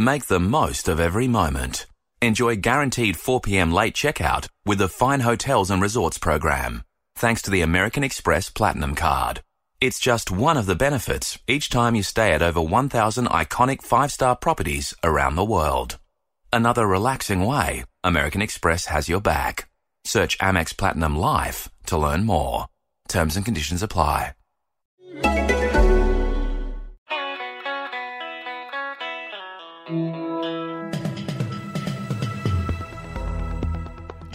[0.00, 1.84] Make the most of every moment.
[2.22, 6.84] Enjoy guaranteed 4pm late checkout with the Fine Hotels and Resorts program,
[7.14, 9.42] thanks to the American Express Platinum Card.
[9.78, 14.10] It's just one of the benefits each time you stay at over 1,000 iconic five
[14.10, 15.98] star properties around the world.
[16.50, 19.68] Another relaxing way, American Express has your back.
[20.04, 22.68] Search Amex Platinum Life to learn more.
[23.08, 24.32] Terms and conditions apply.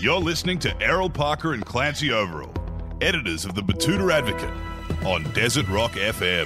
[0.06, 2.54] You're listening to Errol Parker and Clancy Overall,
[3.02, 4.52] editors of the Betoota Advocate
[5.04, 6.46] on Desert Rock FM.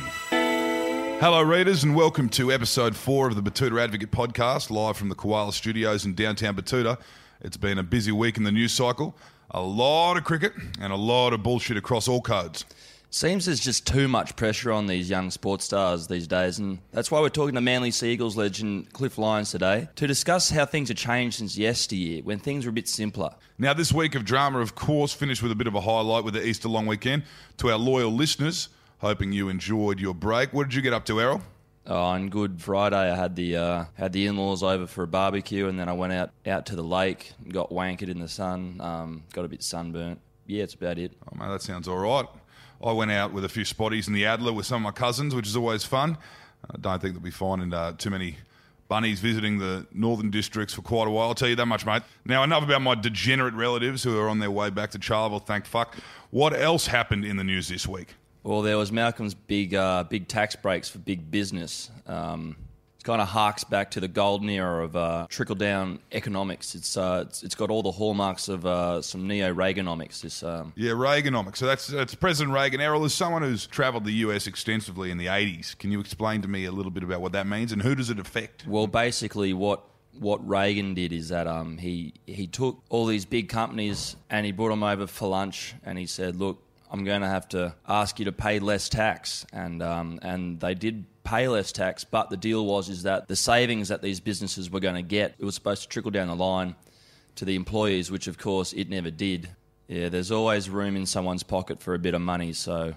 [1.19, 5.15] Hello, readers, and welcome to episode four of the Betoota Advocate podcast, live from the
[5.15, 7.01] Koala Studios in downtown Betoota.
[7.41, 9.17] It's been a busy week in the news cycle,
[9.51, 12.63] a lot of cricket, and a lot of bullshit across all codes.
[13.11, 17.09] Seems there's just too much pressure on these young sports stars these days, and that's
[17.09, 20.89] why we're talking to Manly Sea Eagles legend Cliff Lyons today to discuss how things
[20.89, 23.33] have changed since yesteryear when things were a bit simpler.
[23.57, 26.35] Now, this week of drama, of course, finished with a bit of a highlight with
[26.35, 27.23] the Easter long weekend.
[27.57, 30.53] To our loyal listeners, hoping you enjoyed your break.
[30.53, 31.41] What did you get up to, Errol?
[31.87, 35.67] Oh, on Good Friday, I had the uh, had the in-laws over for a barbecue,
[35.67, 39.23] and then I went out out to the lake, got wankered in the sun, um,
[39.33, 40.19] got a bit sunburnt.
[40.45, 41.13] Yeah, it's about it.
[41.25, 42.27] Oh, man, that sounds all right.
[42.83, 45.35] I went out with a few spotties in the Adler with some of my cousins,
[45.35, 46.17] which is always fun.
[46.69, 48.37] I don't think that we find uh, too many
[48.87, 51.27] bunnies visiting the northern districts for quite a while.
[51.27, 52.03] I'll tell you that much, mate.
[52.25, 55.65] Now, enough about my degenerate relatives who are on their way back to Charleville, thank
[55.65, 55.95] fuck.
[56.31, 58.15] What else happened in the news this week?
[58.43, 61.91] Well, there was Malcolm's big uh, big tax breaks for big business.
[62.07, 62.55] Um,
[62.99, 66.75] it kind of harks back to the golden era of uh, trickle down economics.
[66.75, 70.21] It's, uh, it's it's got all the hallmarks of uh, some neo Reaganomics.
[70.21, 71.57] This um, Yeah, Reaganomics.
[71.57, 72.81] So that's, that's President Reagan.
[72.81, 76.47] Errol, as someone who's travelled the US extensively in the 80s, can you explain to
[76.47, 78.67] me a little bit about what that means and who does it affect?
[78.67, 79.83] Well, basically, what
[80.17, 84.51] what Reagan did is that um, he he took all these big companies and he
[84.51, 86.61] brought them over for lunch and he said, "Look,
[86.91, 90.73] I'm going to have to ask you to pay less tax," and um, and they
[90.73, 92.03] did pay less tax.
[92.03, 95.35] But the deal was is that the savings that these businesses were going to get,
[95.37, 96.75] it was supposed to trickle down the line
[97.35, 99.49] to the employees, which of course it never did.
[99.87, 102.93] Yeah, there's always room in someone's pocket for a bit of money, so.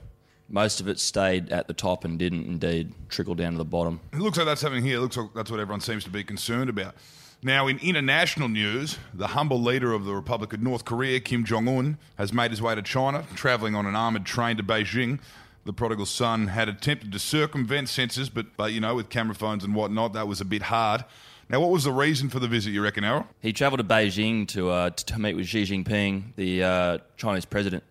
[0.49, 4.01] Most of it stayed at the top and didn't indeed trickle down to the bottom.
[4.13, 4.99] It looks like that's happening here.
[4.99, 6.95] It looks like that's what everyone seems to be concerned about.
[7.43, 11.69] Now, in international news, the humble leader of the Republic of North Korea, Kim Jong
[11.69, 15.21] un, has made his way to China, travelling on an armoured train to Beijing.
[15.65, 19.63] The prodigal son had attempted to circumvent censors, but, but you know, with camera phones
[19.63, 21.05] and whatnot, that was a bit hard.
[21.49, 23.27] Now, what was the reason for the visit, you reckon, Errol?
[23.41, 27.85] He travelled to Beijing to, uh, to meet with Xi Jinping, the uh, Chinese president,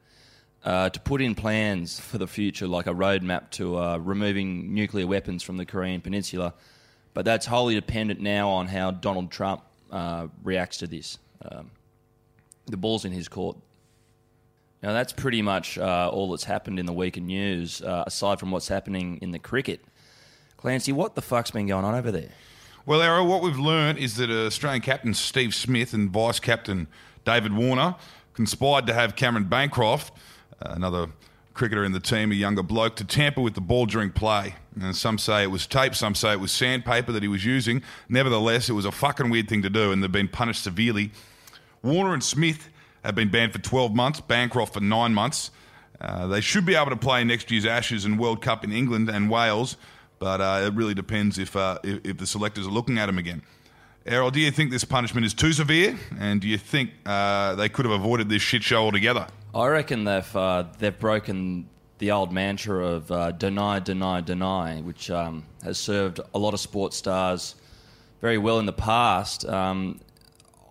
[0.65, 5.07] uh, to put in plans for the future, like a roadmap to uh, removing nuclear
[5.07, 6.53] weapons from the Korean Peninsula.
[7.13, 9.61] But that's wholly dependent now on how Donald Trump
[9.91, 11.17] uh, reacts to this.
[11.49, 11.71] Um,
[12.65, 13.57] the ball's in his court.
[14.83, 18.39] Now, that's pretty much uh, all that's happened in the week in news, uh, aside
[18.39, 19.83] from what's happening in the cricket.
[20.57, 22.29] Clancy, what the fuck's been going on over there?
[22.85, 26.87] Well, Errol, what we've learned is that Australian captain Steve Smith and vice captain
[27.25, 27.95] David Warner
[28.33, 30.11] conspired to have Cameron Bancroft,
[30.61, 31.07] uh, another
[31.53, 34.55] cricketer in the team, a younger bloke, to tamper with the ball during play.
[34.79, 37.83] And some say it was tape, some say it was sandpaper that he was using.
[38.09, 41.11] Nevertheless, it was a fucking weird thing to do, and they've been punished severely.
[41.83, 42.69] Warner and Smith
[43.03, 45.51] have been banned for 12 months, Bancroft for nine months.
[46.00, 49.09] Uh, they should be able to play next year's Ashes and World Cup in England
[49.09, 49.78] and Wales,
[50.19, 53.17] but uh, it really depends if, uh, if, if the selectors are looking at them
[53.17, 53.44] again.
[54.06, 55.95] Errol, do you think this punishment is too severe?
[56.19, 59.28] And do you think uh, they could have avoided this shit show altogether?
[59.53, 61.69] I reckon they've uh, they've broken
[62.00, 66.59] the old mantra of uh, deny, deny, deny, which um, has served a lot of
[66.59, 67.53] sports stars
[68.22, 69.45] very well in the past.
[69.47, 70.00] Um,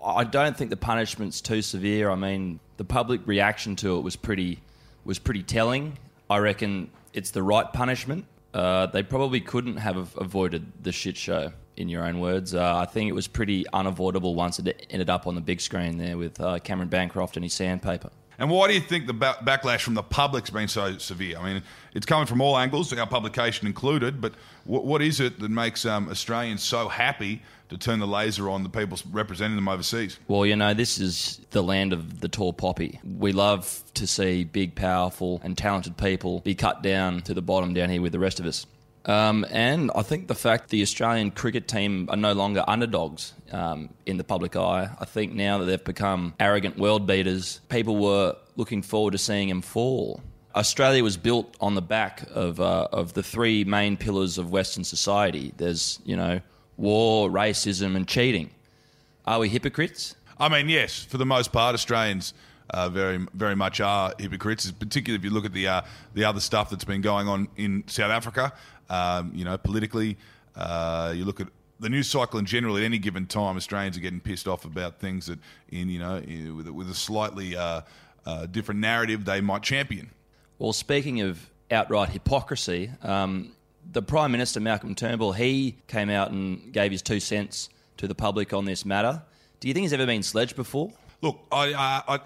[0.05, 2.11] I don't think the punishment's too severe.
[2.11, 4.61] I mean, the public reaction to it was pretty
[5.05, 5.99] was pretty telling.
[6.28, 8.27] I reckon it's the right punishment.
[8.55, 12.55] Uh, they probably couldn't have avoided the shit show, in your own words.
[12.55, 15.97] Uh, I think it was pretty unavoidable once it ended up on the big screen
[15.97, 18.10] there with uh, Cameron Bancroft and his sandpaper.
[18.41, 21.39] And why do you think the ba- backlash from the public's been so severe?
[21.39, 21.63] I mean,
[21.95, 24.33] it's coming from all angles, our publication included, but
[24.65, 28.63] what, what is it that makes um, Australians so happy to turn the laser on
[28.63, 30.19] the people representing them overseas?
[30.27, 32.98] Well, you know, this is the land of the tall poppy.
[33.04, 37.75] We love to see big, powerful, and talented people be cut down to the bottom
[37.75, 38.65] down here with the rest of us.
[39.07, 43.91] Um, and I think the fact the Australian cricket team are no longer underdogs um,
[44.05, 44.91] in the public eye.
[44.99, 49.49] I think now that they've become arrogant world beaters, people were looking forward to seeing
[49.49, 50.21] them fall.
[50.55, 54.85] Australia was built on the back of uh, of the three main pillars of Western
[54.85, 55.53] society.
[55.57, 56.41] There's you know
[56.77, 58.51] war, racism, and cheating.
[59.27, 60.17] Are we hypocrites?
[60.39, 62.35] I mean, yes, for the most part, Australians
[62.71, 64.71] uh, very very much are hypocrites.
[64.71, 65.83] Particularly if you look at the uh,
[66.15, 68.53] the other stuff that's been going on in South Africa.
[68.89, 70.17] Um, you know, politically,
[70.57, 71.47] uh, you look at
[71.78, 72.77] the news cycle in general.
[72.77, 75.39] At any given time, Australians are getting pissed off about things that,
[75.71, 77.83] in you know, in, with, with, a slightly uh,
[78.27, 80.11] uh, different narrative, they might champion.
[80.59, 83.53] Well, speaking of outright hypocrisy, um,
[83.93, 88.15] the Prime Minister Malcolm Turnbull he came out and gave his two cents to the
[88.15, 89.23] public on this matter.
[89.61, 90.93] Do you think he's ever been sledged before?
[91.23, 92.21] Look, I, uh, I,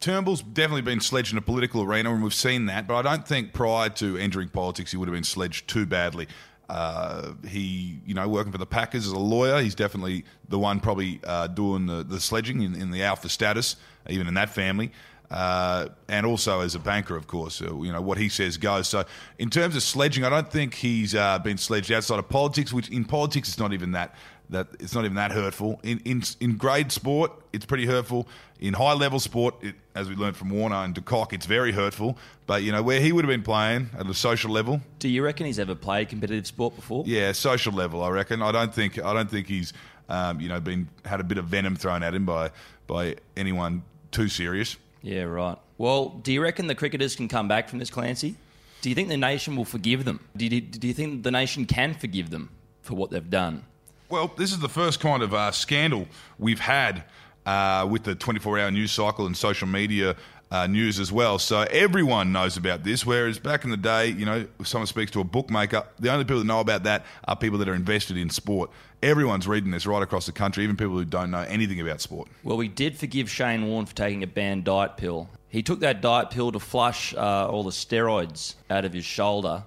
[0.00, 2.86] Turnbull's definitely been sledged in a political arena, and we've seen that.
[2.86, 6.28] But I don't think prior to entering politics, he would have been sledged too badly.
[6.68, 10.80] Uh, he, you know, working for the Packers as a lawyer, he's definitely the one
[10.80, 13.76] probably uh, doing the, the sledging in, in the alpha status,
[14.08, 14.90] even in that family.
[15.30, 18.88] Uh, and also as a banker, of course, uh, you know what he says goes.
[18.88, 19.04] So,
[19.38, 22.72] in terms of sledging, I don't think he's uh, been sledged outside of politics.
[22.72, 24.14] Which in politics, it's not even that
[24.50, 25.80] that it's not even that hurtful.
[25.82, 28.28] In in in grade sport, it's pretty hurtful.
[28.60, 31.72] In high level sport, it, as we learned from Warner and De Kock, it's very
[31.72, 32.16] hurtful.
[32.46, 34.80] But you know where he would have been playing at a social level.
[34.98, 37.04] Do you reckon he's ever played competitive sport before?
[37.06, 38.02] Yeah, social level.
[38.02, 38.42] I reckon.
[38.42, 39.02] I don't think.
[39.02, 39.72] I don't think he's
[40.08, 42.50] um, you know been had a bit of venom thrown at him by
[42.86, 43.82] by anyone
[44.12, 44.76] too serious.
[45.02, 45.58] Yeah, right.
[45.78, 48.34] Well, do you reckon the cricketers can come back from this, Clancy?
[48.80, 50.20] Do you think the nation will forgive them?
[50.36, 52.50] Do you, do you think the nation can forgive them
[52.82, 53.64] for what they've done?
[54.08, 56.06] Well, this is the first kind of uh, scandal
[56.38, 57.04] we've had
[57.44, 60.16] uh, with the 24 hour news cycle and social media
[60.50, 61.38] uh, news as well.
[61.38, 63.04] So everyone knows about this.
[63.04, 66.24] Whereas back in the day, you know, if someone speaks to a bookmaker, the only
[66.24, 68.70] people that know about that are people that are invested in sport.
[69.02, 72.28] Everyone's reading this right across the country, even people who don't know anything about sport.
[72.44, 75.28] Well, we did forgive Shane Warne for taking a banned diet pill.
[75.48, 79.64] He took that diet pill to flush uh, all the steroids out of his shoulder.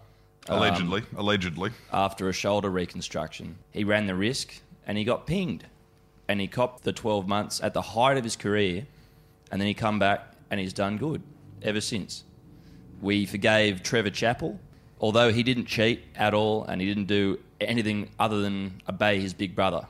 [0.48, 1.72] Allegedly, um, allegedly.
[1.94, 3.58] After a shoulder reconstruction.
[3.72, 5.66] He ran the risk and he got pinged.
[6.28, 8.86] And he copped the 12 months at the height of his career.
[9.52, 11.22] And then he come back and he's done good
[11.62, 12.24] ever since.
[13.02, 14.60] We forgave Trevor Chappell,
[15.00, 19.34] although he didn't cheat at all and he didn't do anything other than obey his
[19.34, 19.86] big brother.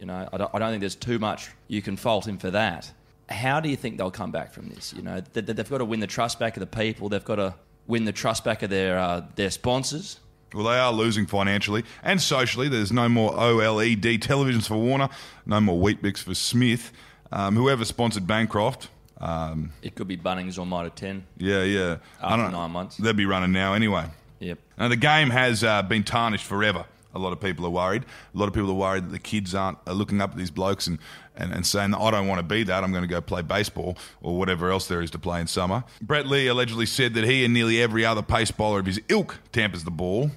[0.00, 2.50] You know, I don't, I don't think there's too much you can fault him for
[2.50, 2.90] that.
[3.28, 4.92] How do you think they'll come back from this?
[4.92, 7.08] You know, they, have got to win the trust back of the people.
[7.08, 7.54] They've got to
[7.86, 10.20] win the trust back of their uh, their sponsors.
[10.52, 12.68] Well, they are losing financially and socially.
[12.68, 15.08] There's no more OLED televisions for Warner,
[15.46, 16.92] no more Weet-Bix for Smith.
[17.32, 18.88] Um, whoever sponsored Bancroft
[19.24, 21.24] um, it could be Bunnings or Mitre 10.
[21.38, 21.96] Yeah, yeah.
[22.20, 22.98] After nine months.
[22.98, 24.04] They'll be running now anyway.
[24.40, 24.58] Yep.
[24.78, 26.84] Now, the game has uh, been tarnished forever.
[27.14, 28.04] A lot of people are worried.
[28.34, 30.50] A lot of people are worried that the kids aren't are looking up at these
[30.50, 30.98] blokes and,
[31.36, 32.84] and, and saying, I don't want to be that.
[32.84, 35.84] I'm going to go play baseball or whatever else there is to play in summer.
[36.02, 39.38] Brett Lee allegedly said that he and nearly every other pace bowler of his ilk
[39.52, 40.32] tampers the ball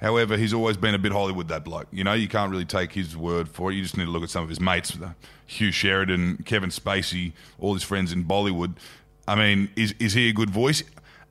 [0.00, 1.88] However, he's always been a bit Hollywood, that bloke.
[1.90, 3.74] You know, you can't really take his word for it.
[3.74, 4.96] You just need to look at some of his mates,
[5.46, 8.74] Hugh Sheridan, Kevin Spacey, all his friends in Bollywood.
[9.26, 10.84] I mean, is, is he a good voice?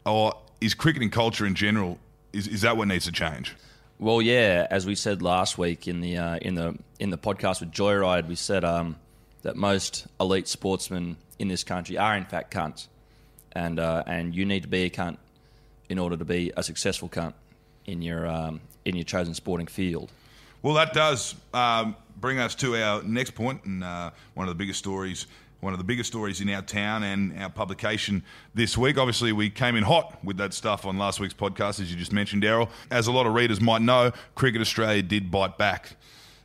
[0.06, 1.98] Or is cricketing culture in general,
[2.34, 3.56] is, is that what needs to change?
[4.00, 7.62] Well, yeah, as we said last week in the uh, in the in the podcast
[7.62, 8.96] with Joyride, we said um,
[9.42, 12.88] that most elite sportsmen in this country are in fact cunts,
[13.54, 15.18] and uh, and you need to be a cunt
[15.90, 17.34] in order to be a successful cunt
[17.88, 20.12] in your um, in your chosen sporting field.
[20.62, 24.58] Well, that does um, bring us to our next point, and uh, one of the
[24.58, 25.28] biggest stories.
[25.60, 28.22] One of the biggest stories in our town and our publication
[28.54, 29.00] this week.
[29.00, 32.14] Obviously, we came in hot with that stuff on last week's podcast, as you just
[32.14, 32.70] mentioned, Daryl.
[32.92, 35.96] As a lot of readers might know, Cricket Australia did bite back.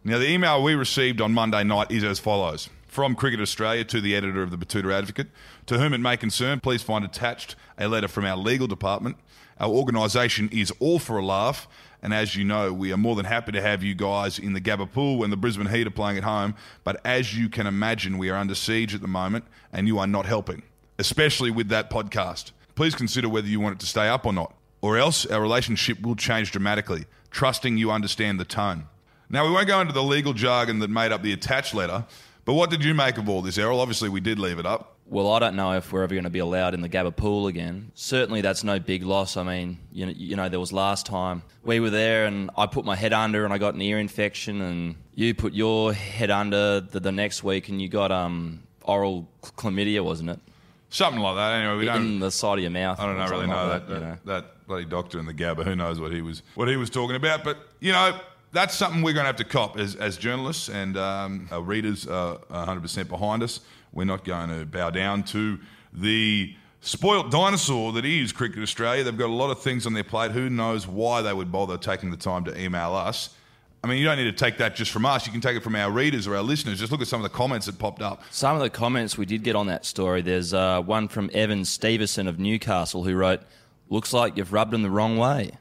[0.02, 4.00] Now, the email we received on Monday night is as follows from Cricket Australia to
[4.00, 5.28] the editor of the Betoota Advocate.
[5.66, 9.16] To whom it may concern, please find attached a letter from our legal department
[9.62, 11.68] our organisation is all for a laugh.
[12.02, 14.60] And as you know, we are more than happy to have you guys in the
[14.60, 16.56] Gabba pool when the Brisbane Heat are playing at home.
[16.82, 20.06] But as you can imagine, we are under siege at the moment and you are
[20.08, 20.64] not helping,
[20.98, 22.50] especially with that podcast.
[22.74, 26.02] Please consider whether you want it to stay up or not, or else our relationship
[26.02, 28.88] will change dramatically, trusting you understand the tone.
[29.30, 32.04] Now, we won't go into the legal jargon that made up the attached letter,
[32.44, 33.80] but what did you make of all this, Errol?
[33.80, 36.30] Obviously, we did leave it up well, I don't know if we're ever going to
[36.30, 37.92] be allowed in the Gabba pool again.
[37.94, 39.36] Certainly, that's no big loss.
[39.36, 42.66] I mean, you know, you know, there was last time we were there, and I
[42.66, 46.30] put my head under, and I got an ear infection, and you put your head
[46.30, 50.40] under the, the next week, and you got um, oral chlamydia, wasn't it?
[50.88, 51.52] Something like that.
[51.60, 52.98] Anyway, we don't in the side of your mouth.
[52.98, 54.18] I don't know, really know like that, that, you know.
[54.24, 55.64] that bloody doctor in the Gabba.
[55.64, 57.44] Who knows what he was what he was talking about?
[57.44, 58.18] But you know,
[58.52, 62.06] that's something we're going to have to cop as, as journalists and um, our readers
[62.06, 63.60] are 100% behind us.
[63.92, 65.58] We're not going to bow down to
[65.92, 69.04] the spoilt dinosaur that is Cricket Australia.
[69.04, 70.32] They've got a lot of things on their plate.
[70.32, 73.30] Who knows why they would bother taking the time to email us?
[73.84, 75.26] I mean, you don't need to take that just from us.
[75.26, 76.78] You can take it from our readers or our listeners.
[76.78, 78.22] Just look at some of the comments that popped up.
[78.30, 80.22] Some of the comments we did get on that story.
[80.22, 83.40] There's uh, one from Evan Stevenson of Newcastle who wrote,
[83.88, 85.52] "Looks like you've rubbed him the wrong way."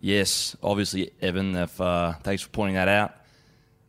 [0.00, 1.54] Yes, obviously, Evan.
[1.54, 3.14] If, uh, thanks for pointing that out.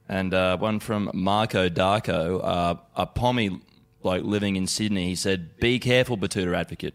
[0.09, 3.59] And uh, one from Marco Darko, uh, a pommy
[4.01, 5.09] bloke living in Sydney.
[5.09, 6.93] He said, "Be careful, Betoota advocate.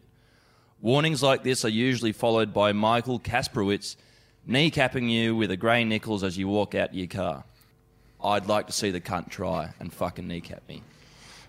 [0.80, 3.96] Warnings like this are usually followed by Michael Kasprowicz
[4.48, 7.44] kneecapping you with a Gray-Nicolls as you walk out your car.
[8.24, 10.82] I'd like to see the cunt try and fucking kneecap me."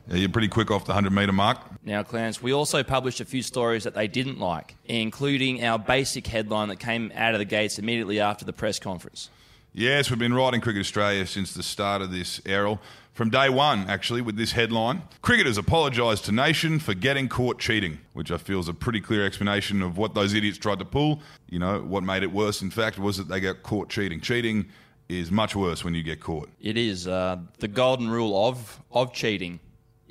[0.08, 1.60] Yeah, you're pretty quick off the 100 metre mark.
[1.86, 6.28] Now, Clarence, we also published a few stories that they didn't like, including our basic
[6.28, 9.30] headline that came out of the gates immediately after the press conference.
[9.72, 12.80] Yes, we've been writing Cricket Australia since the start of this, Errol.
[13.14, 18.00] From day one, actually, with this headline Cricketers apologise to nation for getting caught cheating,
[18.14, 21.22] which I feel is a pretty clear explanation of what those idiots tried to pull.
[21.50, 24.20] You know, what made it worse, in fact, was that they got caught cheating.
[24.20, 24.66] Cheating
[25.10, 26.50] is much worse when you get caught.
[26.60, 27.08] It is.
[27.08, 29.60] Uh, the golden rule of, of cheating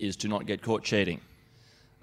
[0.03, 1.21] is to not get caught cheating.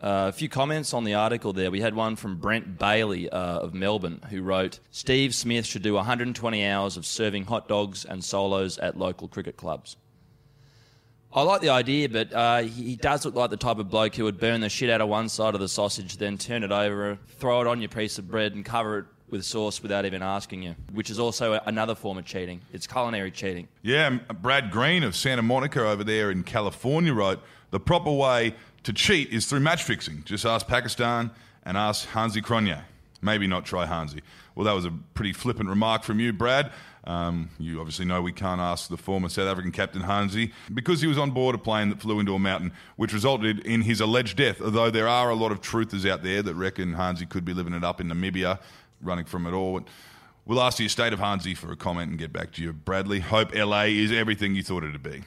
[0.02, 1.70] Uh, a few comments on the article there.
[1.70, 5.96] We had one from Brent Bailey uh, of Melbourne who wrote Steve Smith should do
[5.96, 9.98] 120 hours of serving hot dogs and solos at local cricket clubs.
[11.32, 14.24] I like the idea, but uh, he does look like the type of bloke who
[14.24, 17.20] would burn the shit out of one side of the sausage, then turn it over,
[17.38, 20.64] throw it on your piece of bread, and cover it with sauce without even asking
[20.64, 22.62] you, which is also another form of cheating.
[22.74, 23.68] It's culinary cheating.
[23.84, 27.40] Yeah, Brad Green of Santa Monica over there in California wrote
[27.72, 30.24] the proper way to cheat is through match fixing.
[30.26, 31.32] Just ask Pakistan
[31.64, 32.82] and ask Hansi Cronje.
[33.22, 34.22] Maybe not try Hansi.
[34.56, 36.72] Well, that was a pretty flippant remark from you, Brad.
[37.04, 41.08] Um, you obviously know we can't ask the former South African captain Hansi because he
[41.08, 44.38] was on board a plane that flew into a mountain, which resulted in his alleged
[44.38, 44.62] death.
[44.62, 47.74] Although there are a lot of truthers out there that reckon Hansi could be living
[47.74, 48.60] it up in Namibia,
[49.02, 49.82] running from it all.
[50.46, 53.20] We'll ask the estate of Hansi for a comment and get back to you, Bradley.
[53.20, 55.24] Hope LA is everything you thought it'd be.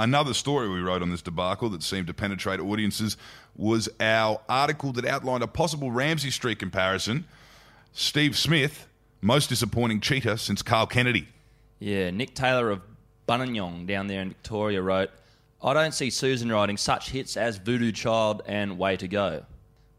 [0.00, 3.18] Another story we wrote on this debacle that seemed to penetrate audiences
[3.54, 7.26] was our article that outlined a possible Ramsey Street comparison.
[7.92, 8.86] Steve Smith,
[9.20, 11.28] most disappointing cheater since Karl Kennedy.
[11.80, 12.80] Yeah, Nick Taylor of
[13.28, 15.10] Buninyong down there in Victoria wrote,
[15.62, 19.44] I don't see Susan writing such hits as Voodoo Child and Way to Go.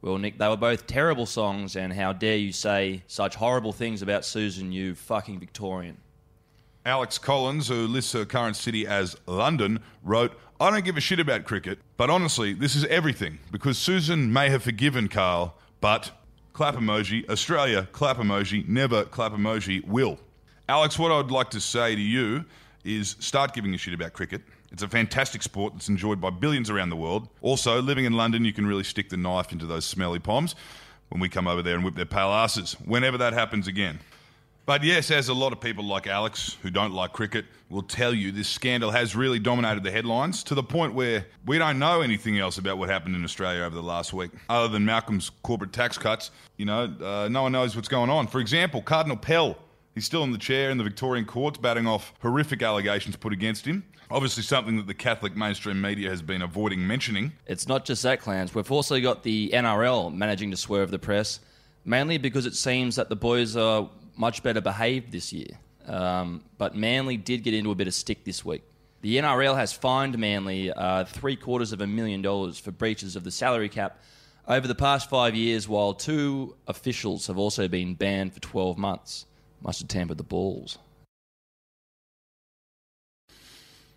[0.02, 4.02] Well, Nick, they were both terrible songs, and how dare you say such horrible things
[4.02, 5.98] about Susan, you fucking Victorian.
[6.86, 11.20] Alex Collins, who lists her current city as London, wrote, I don't give a shit
[11.20, 16.12] about cricket, but honestly, this is everything because Susan may have forgiven Karl, but
[16.54, 20.20] clap emoji, Australia, clap emoji, never clap emoji, will.
[20.68, 22.46] Alex, what I'd like to say to you
[22.84, 24.42] is start giving a shit about cricket.
[24.72, 27.28] It's a fantastic sport that's enjoyed by billions around the world.
[27.42, 30.56] Also, living in London, you can really stick the knife into those smelly palms
[31.10, 34.00] when we come over there and whip their pale asses, whenever that happens again.
[34.72, 38.14] But yes, as a lot of people like Alex, who don't like cricket, will tell
[38.14, 42.00] you, this scandal has really dominated the headlines to the point where we don't know
[42.00, 45.74] anything else about what happened in Australia over the last week, other than Malcolm's corporate
[45.74, 46.32] tax cuts.
[46.56, 48.28] You know, uh, no one knows what's going on.
[48.28, 49.58] For example, Cardinal Pell,
[49.94, 53.66] he's still in the chair in the Victorian courts, batting off horrific allegations put against
[53.66, 53.84] him.
[54.10, 57.34] Obviously, something that the Catholic mainstream media has been avoiding mentioning.
[57.46, 58.56] It's not just that, clans.
[58.56, 61.42] We've also got the NRL managing to swerve the press,
[61.84, 63.90] mainly because it seems that the boys are
[64.22, 65.58] much better behaved this year.
[65.88, 68.62] Um, but Manly did get into a bit of stick this week.
[69.02, 73.24] The NRL has fined Manly uh, three quarters of a million dollars for breaches of
[73.24, 73.98] the salary cap
[74.48, 79.26] over the past five years, while two officials have also been banned for 12 months.
[79.64, 80.78] Must have tampered the balls.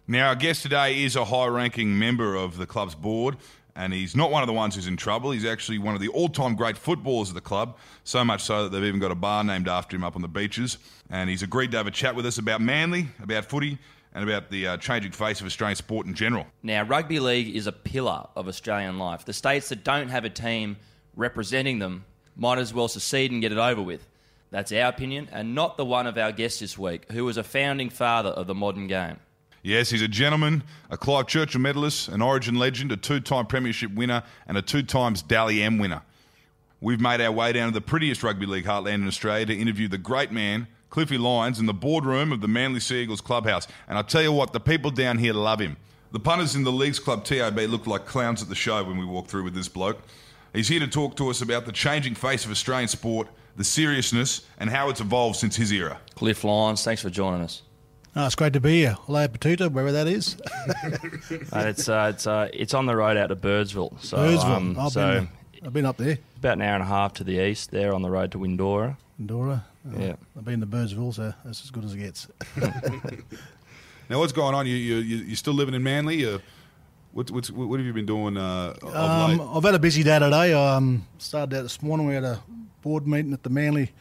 [0.06, 3.36] Now, our guest today is a high ranking member of the club's board
[3.76, 5.30] and he's not one of the ones who's in trouble.
[5.30, 8.68] He's actually one of the all-time great footballers of the club, so much so that
[8.70, 10.78] they've even got a bar named after him up on the beaches.
[11.10, 13.78] And he's agreed to have a chat with us about Manly, about footy,
[14.14, 16.46] and about the uh, changing face of Australian sport in general.
[16.62, 19.24] Now, rugby league is a pillar of Australian life.
[19.24, 20.76] The states that don't have a team
[21.16, 22.04] representing them
[22.36, 24.06] might as well secede and get it over with.
[24.50, 27.42] That's our opinion, and not the one of our guest this week, who was a
[27.42, 29.16] founding father of the modern game.
[29.66, 33.90] Yes, he's a gentleman, a Clive Churchill medalist, an Origin legend, a two time Premiership
[33.94, 36.02] winner, and a two times Dally M winner.
[36.82, 39.88] We've made our way down to the prettiest rugby league heartland in Australia to interview
[39.88, 43.66] the great man, Cliffy Lyons, in the boardroom of the Manly Sea Eagles clubhouse.
[43.88, 45.78] And I tell you what, the people down here love him.
[46.12, 49.06] The punters in the Leagues Club TAB looked like clowns at the show when we
[49.06, 50.02] walked through with this bloke.
[50.52, 54.42] He's here to talk to us about the changing face of Australian sport, the seriousness,
[54.58, 55.98] and how it's evolved since his era.
[56.16, 57.62] Cliff Lyons, thanks for joining us.
[58.16, 58.96] Oh, it's great to be here.
[59.06, 60.36] Hello, Betoota, wherever that is.
[61.52, 64.00] uh, it's uh, it's uh, it's on the road out to Birdsville.
[64.00, 64.44] So, Birdsville.
[64.44, 65.28] Um, I've, so been,
[65.64, 66.18] I've been up there.
[66.36, 68.96] About an hour and a half to the east, there on the road to Windora.
[69.20, 69.64] Windora.
[69.98, 70.14] Yeah.
[70.36, 72.28] I've been to Birdsville, so that's as good as it gets.
[74.08, 74.66] Now, what's going on?
[74.66, 76.26] You you you you still living in Manly?
[76.26, 76.38] Uh,
[77.12, 79.40] what what's what have you been doing uh, Um.
[79.56, 80.52] I've had a busy day today.
[80.52, 82.06] I um, started out this morning.
[82.06, 82.42] We had a
[82.82, 83.92] board meeting at the Manly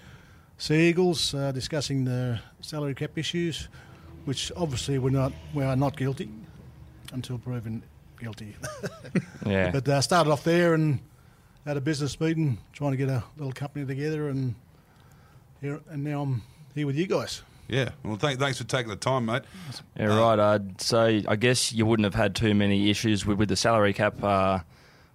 [0.57, 3.69] Sea Eagles uh, discussing the salary cap issues,
[4.25, 6.29] which obviously we're not we are not guilty
[7.13, 7.83] until proven
[8.19, 8.55] guilty.
[9.45, 9.71] Yeah.
[9.71, 10.99] but uh, started off there and
[11.65, 14.55] had a business meeting, trying to get a little company together, and
[15.59, 16.41] here and now I'm
[16.73, 17.41] here with you guys.
[17.67, 17.89] Yeah.
[18.03, 19.43] Well, thank, thanks for taking the time, mate.
[19.97, 20.39] Yeah, right.
[20.39, 23.91] I'd say I guess you wouldn't have had too many issues with, with the salary
[23.93, 24.59] cap uh,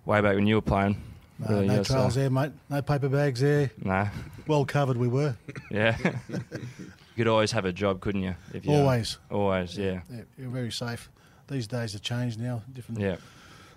[0.04, 1.00] way back when you were playing.
[1.38, 2.52] No, Really, no yeah, so- trails there, mate.
[2.68, 3.70] No paper bags there.
[3.82, 4.08] Nah.
[4.46, 5.36] Well covered we were.
[5.70, 5.96] Yeah.
[7.18, 8.36] you could always have a job, couldn't you?
[8.54, 9.18] If you Always.
[9.28, 9.76] Always.
[9.76, 10.02] Yeah.
[10.08, 11.10] Yeah, you're very safe.
[11.48, 12.62] These days have changed now.
[12.72, 13.00] Different.
[13.00, 13.16] Yeah.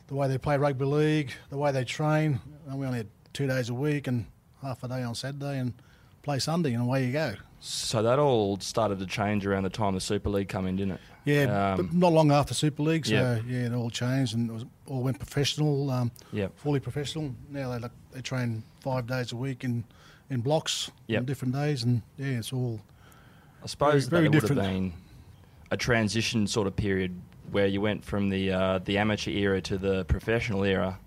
[0.09, 2.39] The way they play rugby league, the way they train.
[2.69, 4.27] And we only had two days a week and
[4.61, 5.73] half a day on Saturday and
[6.21, 7.33] play Sunday, and away you go.
[7.59, 10.93] So that all started to change around the time the Super League come in, didn't
[10.93, 10.99] it?
[11.25, 13.39] Yeah, Um, but not long after Super League, so Yeah.
[13.47, 16.59] yeah, it all changed and it was, all went professional, um, Yep.
[16.59, 17.33] fully professional.
[17.49, 19.83] Now they like, they train five days a week in
[20.29, 21.19] in blocks Yep.
[21.19, 22.79] on different days, and yeah, it's all
[23.63, 24.93] I suppose Very- very that it would have been
[25.69, 27.19] a transition sort of period
[27.51, 30.99] where you went from the uh, the amateur era to the professional era.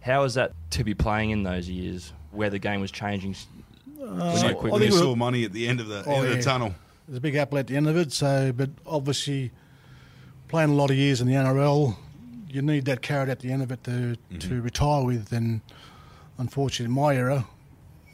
[0.00, 3.32] How was that to be playing in those years, where the game was changing?
[3.32, 3.46] s-
[4.02, 6.04] Uh, so So, quick- when I you think saw money at the end of the
[6.06, 6.74] Oh, end of the tunnel.
[7.08, 8.12] There's a big apple at the end of it.
[8.12, 9.50] So, but obviously,
[10.48, 11.96] playing a lot of years in the NRL,
[12.50, 14.38] you need that carrot at the end of it to Mm-hmm.
[14.40, 15.32] to retire with.
[15.32, 15.62] And
[16.38, 17.46] unfortunately, in my era,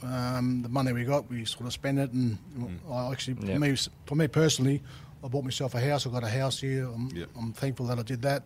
[0.02, 2.12] um, the money we got, we sort of spent it.
[2.12, 2.78] And Mm.
[2.90, 3.76] I actually, for me,
[4.07, 4.83] for me personally,
[5.25, 6.07] I bought myself a house.
[6.07, 6.87] I got a house here.
[6.87, 7.26] I'm, Yeah.
[7.38, 8.42] I'm thankful that I did that.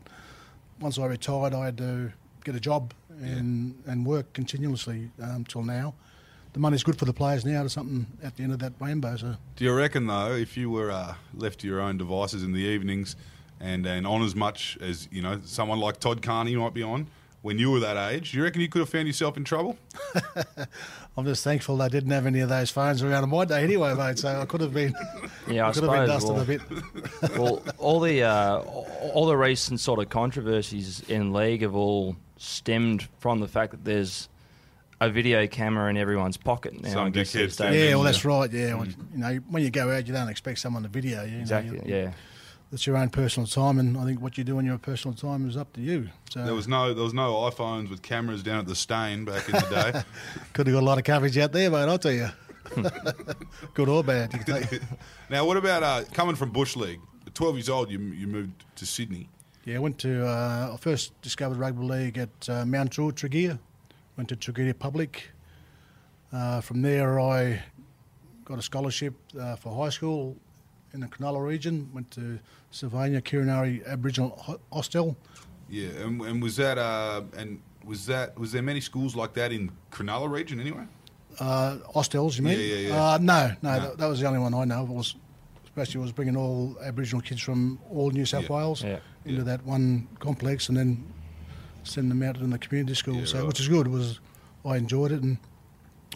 [0.81, 2.13] Once I retired, I had to
[2.45, 2.93] get a job
[3.23, 5.95] and and work continuously um, till now.
[6.53, 7.61] The money's good for the players now.
[7.61, 9.17] There's something at the end of that rainbow.
[9.17, 9.37] So.
[9.57, 12.61] Do you reckon though, if you were uh, left to your own devices in the
[12.61, 13.17] evenings,
[13.61, 17.07] and and on as much as you know, someone like Todd Carney might be on
[17.45, 19.77] when you were that age, do you reckon you could have found yourself in trouble?
[21.19, 23.93] I'm just thankful they didn't have any of those phones around in my day anyway,
[23.93, 24.19] mate.
[24.19, 24.95] So I could have been,
[25.47, 26.39] Yeah, I could have been suppose.
[26.39, 27.39] dusted well- a bit.
[27.39, 28.61] well, all the uh,
[29.13, 33.85] all the recent sort of controversies in league have all stemmed from the fact that
[33.85, 34.31] there's
[35.03, 36.89] a video camera in everyone's pocket now.
[36.89, 37.65] Some I guess dickheads these do.
[37.65, 37.89] days.
[37.91, 38.51] Yeah, well, that's right.
[38.51, 41.29] Yeah, well, you know, when you go out, you don't expect someone to video you.
[41.33, 41.83] you know, exactly.
[41.85, 42.13] you- Yeah,
[42.73, 45.49] it's your own personal time, and I think what you do in your personal time
[45.49, 46.09] is up to you.
[46.31, 49.47] So There was no there was no iPhones with cameras down at the Steyne back
[49.49, 49.61] in the
[49.93, 50.03] day.
[50.53, 51.89] could have got a lot of coverage out there, mate.
[51.89, 52.29] I'll tell you,
[53.75, 54.33] good or bad.
[54.33, 54.81] You can take,
[55.31, 57.01] now, what about uh, coming from bush league?
[57.27, 59.29] At Twelve years old, you you moved to Sydney.
[59.65, 60.27] yeah, I went to.
[60.27, 63.59] Uh, I first discovered rugby league at uh, Mount Druitt, Tregear.
[64.17, 65.31] Went to Tregear Public.
[66.33, 67.63] Uh, from there, I
[68.45, 70.37] got a scholarship uh, for high school
[70.95, 71.91] in the Cronulla region.
[71.93, 72.39] Went to
[72.71, 75.17] Sylvania Kirinari Aboriginal Hostel.
[75.69, 79.53] Yeah, and, and was that uh, and was that was there many schools like that
[79.53, 80.85] in Cronulla region anyway?
[81.41, 82.59] Uh, hostels, you mean?
[82.59, 83.05] Yeah, yeah, yeah.
[83.15, 83.81] Uh, no, no, No.
[83.81, 84.85] That, that was the only one I know.
[84.85, 85.17] It was
[85.65, 88.57] especially was bringing all Aboriginal kids from all New South Yeah.
[88.57, 88.99] Wales Yeah.
[89.25, 89.45] into Yeah.
[89.45, 91.05] that one complex, and then
[91.83, 93.17] send them out in the community school.
[93.17, 93.49] Yeah, so right.
[93.49, 93.87] which is good.
[93.89, 94.21] It was
[94.65, 95.39] I enjoyed it, and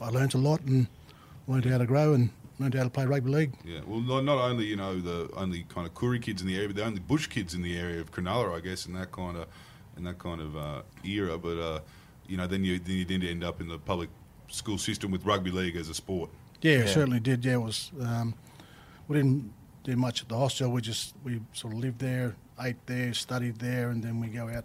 [0.00, 0.86] I learnt a lot, and
[1.48, 3.52] learned how to grow, and learned how to play rugby league.
[3.64, 6.56] Yeah, well, not, not only you know the only kind of Koori kids in the
[6.56, 9.12] area, but the only bush kids in the area of Cronulla, I guess, in that
[9.12, 9.46] kind of
[9.96, 11.38] in that kind of uh, era.
[11.38, 11.80] But uh,
[12.26, 14.08] you know, then you then you did end up in the public
[14.48, 16.30] school system with rugby league as a sport.
[16.62, 16.86] Yeah, Yeah.
[16.86, 17.44] certainly did.
[17.44, 17.92] Yeah, it was.
[18.00, 18.34] Um,
[19.06, 19.52] we didn't
[19.84, 20.70] do much at the hostel.
[20.70, 24.48] We just we sort of lived there, ate there, studied there, and then we go
[24.48, 24.64] out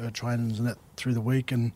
[0.00, 1.52] uh, trainings and that through the week.
[1.52, 1.72] And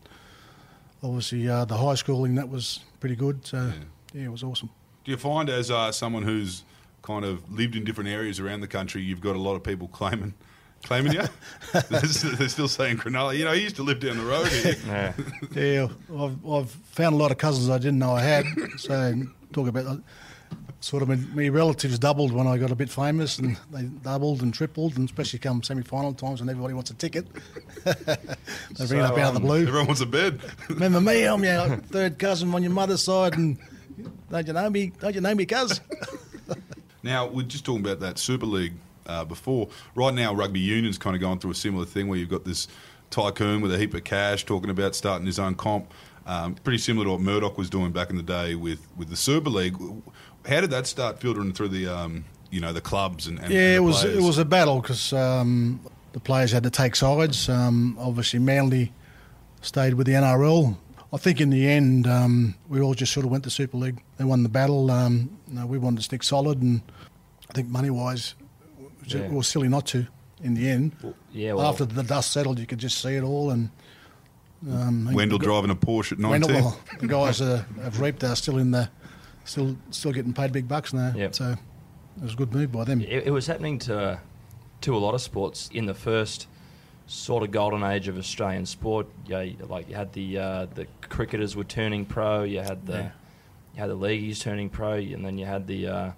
[1.03, 3.45] obviously, uh, the high schooling that was pretty good.
[3.45, 3.71] So
[4.13, 4.69] yeah, it was awesome.
[5.07, 6.65] Do you find, as uh, someone who's
[7.01, 9.87] kind of lived in different areas around the country, you've got a lot of people
[9.87, 10.33] claiming
[10.83, 11.23] claiming you?
[11.89, 13.37] they're, still saying Cronulla.
[13.37, 14.75] You know, he used to live down the road here.
[14.85, 15.13] yeah.
[15.53, 18.45] Yeah, I've, I've found a lot of cousins I didn't know I had.
[18.79, 19.13] So
[19.53, 20.01] talk about
[20.81, 24.41] sort of my, my relatives doubled when I got a bit famous, and they doubled
[24.41, 27.27] and tripled, and especially come semi-final times when everybody wants a ticket.
[27.85, 29.61] they bring it up out of the um, blue.
[29.61, 30.41] Everyone wants a bed.
[30.67, 31.23] Remember me?
[31.23, 33.57] I'm your third cousin on your mother's side, and
[34.29, 34.91] don't you know me?
[34.99, 35.79] Don't you know me, cuz?
[37.03, 38.73] Now, we're just talking about that Super League
[39.05, 39.69] uh, before.
[39.95, 42.67] Right now, rugby union's kind of going through a similar thing where you've got this
[43.11, 45.93] tycoon with a heap of cash talking about starting his own comp.
[46.25, 49.15] Um, pretty similar to what Murdoch was doing back in the day with, with the
[49.15, 49.77] Super League.
[50.45, 53.59] How did that start filtering through the um, you know the clubs and, and Yeah,
[53.59, 54.17] and the it was players?
[54.17, 55.79] it was a battle because um,
[56.11, 57.47] the players had to take sides.
[57.47, 58.91] Um, obviously, Manly
[59.61, 60.75] stayed with the NRL.
[61.13, 64.03] I think in the end, um, we all just sort of went to Super League.
[64.17, 64.91] They won the battle.
[64.91, 66.81] Um, you know, we wanted to stick solid, and
[67.49, 68.35] I think money wise,
[69.05, 69.19] Yeah.
[69.21, 70.07] it was silly not to.
[70.43, 70.91] In the end,
[71.31, 73.49] Yeah, well, after the dust settled, you could just see it all.
[73.49, 73.71] And
[74.69, 76.53] um, Wendell driving a Porsche at 19.
[76.53, 78.87] Wendell, the guys uh, have reaped are still in the,
[79.45, 81.13] still still getting paid big bucks now.
[81.15, 81.33] Yep.
[81.35, 81.51] So
[82.17, 83.01] it was a good move by them.
[83.01, 84.19] it, it was happening to
[84.81, 86.47] to a lot of sports in the first
[87.07, 89.07] sort of golden age of Australian sport.
[89.25, 92.43] Yeah, like you had the uh, the cricketers were turning pro.
[92.43, 93.11] You had the Yeah.
[93.75, 96.11] you had the leagueies turning pro, and then you had the uh,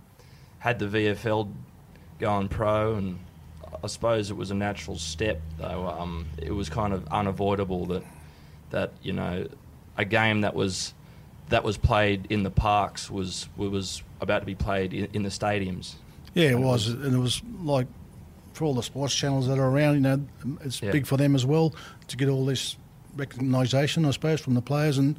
[0.60, 1.52] had the VFL
[2.20, 2.96] going pro.
[2.96, 3.20] And
[3.84, 5.88] I suppose it was a natural step, though.
[5.88, 8.04] Um, it was kind of unavoidable that
[8.72, 9.48] that you know
[9.98, 10.94] a game that was
[11.50, 15.30] that was played in the parks was was about to be played in, in the
[15.30, 15.96] stadiums.
[16.36, 17.88] Yeah, it was, and it was like
[18.54, 19.96] for all the sports channels that are around.
[19.96, 20.22] You know,
[20.62, 20.92] it's Yeah.
[20.92, 21.74] big for them as well
[22.08, 22.76] to get all this
[23.16, 24.98] recognition, I suppose, from the players.
[24.98, 25.16] And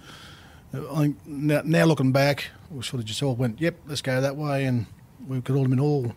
[0.75, 4.21] I think now, now looking back, we sort of just all went, "Yep, let's go
[4.21, 4.87] that way," and
[5.27, 6.15] we could all have been all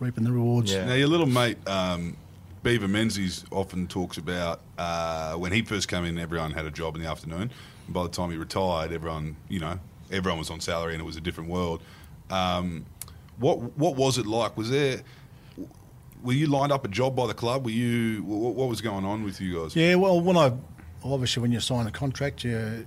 [0.00, 0.72] reaping the rewards.
[0.72, 0.86] Yeah.
[0.86, 2.16] Now, your little mate, um,
[2.62, 6.96] Beaver Menzies, often talks about uh, when he first came in, everyone had a job
[6.96, 7.50] in the afternoon.
[7.86, 9.78] And by the time he retired, everyone, you know,
[10.10, 11.80] everyone was on salary and it was a different world.
[12.30, 12.86] Um,
[13.38, 14.56] what what was it like?
[14.56, 15.02] Was there
[16.24, 17.64] were you lined up a job by the club?
[17.64, 19.76] Were you what, what was going on with you guys?
[19.76, 20.52] Yeah, well, when I
[21.04, 22.86] obviously when you sign a contract, you,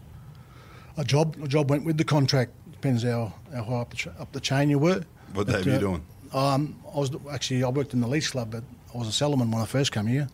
[0.98, 2.52] a job a job went with the contract.
[2.72, 5.04] Depends how, how high up the, ch- up the chain you were.
[5.34, 6.06] What But, have you uh, doing?
[6.34, 9.52] Um, I was actually I worked in the Leagues club, but I was a cellarman
[9.52, 10.28] when I first came here.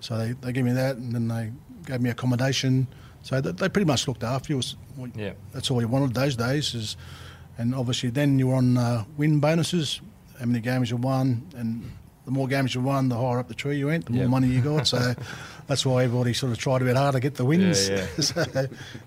[0.00, 1.52] So they, they gave me that, and then they
[1.86, 2.86] gave me accommodation.
[3.22, 4.56] So they, they pretty much looked after you.
[4.58, 5.32] Was, well, Yeah.
[5.52, 6.74] That's all you wanted those days.
[6.74, 6.96] Is,
[7.58, 10.00] and obviously then you were on uh, win bonuses,
[10.38, 11.90] how many games you won, and
[12.24, 14.30] the more games you won, the higher up the tree you went, the more Yep.
[14.30, 14.86] money you got.
[14.86, 15.14] So
[15.66, 17.88] that's why everybody sort of tried a bit harder to get the wins.
[17.88, 18.20] Yeah, yeah.
[18.22, 18.44] so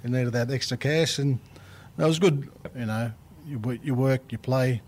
[0.03, 1.39] you needed that extra cash, and
[1.97, 2.47] that was good.
[2.77, 3.11] You know,
[3.47, 4.81] you you work, you play,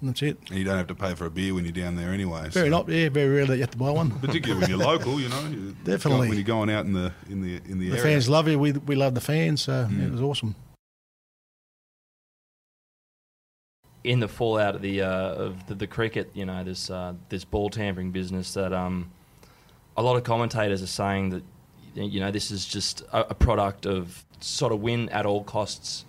[0.00, 0.38] and that's it.
[0.48, 2.50] And you don't have to pay for a beer when you're down there anyway.
[2.50, 4.10] Very so- not, yeah, very rare that you have to buy one.
[4.20, 5.40] Particularly when you're local, you know.
[5.48, 6.28] you- Definitely.
[6.28, 8.02] when you're going out in the in the in the, The area.
[8.02, 8.58] fans love you.
[8.58, 9.62] We we love the fans.
[9.62, 10.06] So Mm.
[10.06, 10.54] it was awesome.
[14.04, 17.44] In the fallout of the uh, of the, the cricket, you know, this uh, this
[17.44, 19.10] ball tampering business that um,
[19.96, 21.42] a lot of commentators are saying that
[21.94, 26.04] you know this is just a, a product of sort of win at all costs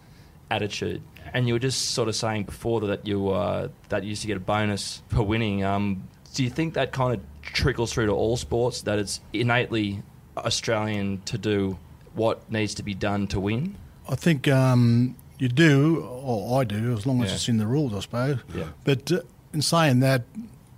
[0.52, 1.02] attitude.
[1.34, 4.28] And you were just sort of saying before that you uh, that you used to
[4.28, 5.64] get a bonus for winning.
[5.64, 8.82] Um, do you think that kind of trickles through to all sports?
[8.82, 10.04] That it's innately
[10.38, 11.80] Australian to do
[12.14, 13.76] what needs to be done to win?
[14.08, 17.36] I think um, you do, or I do, as long as Yeah.
[17.36, 18.40] it's in the rules, I suppose.
[18.56, 18.66] Yeah.
[18.84, 19.20] But uh,
[19.54, 20.24] in saying that,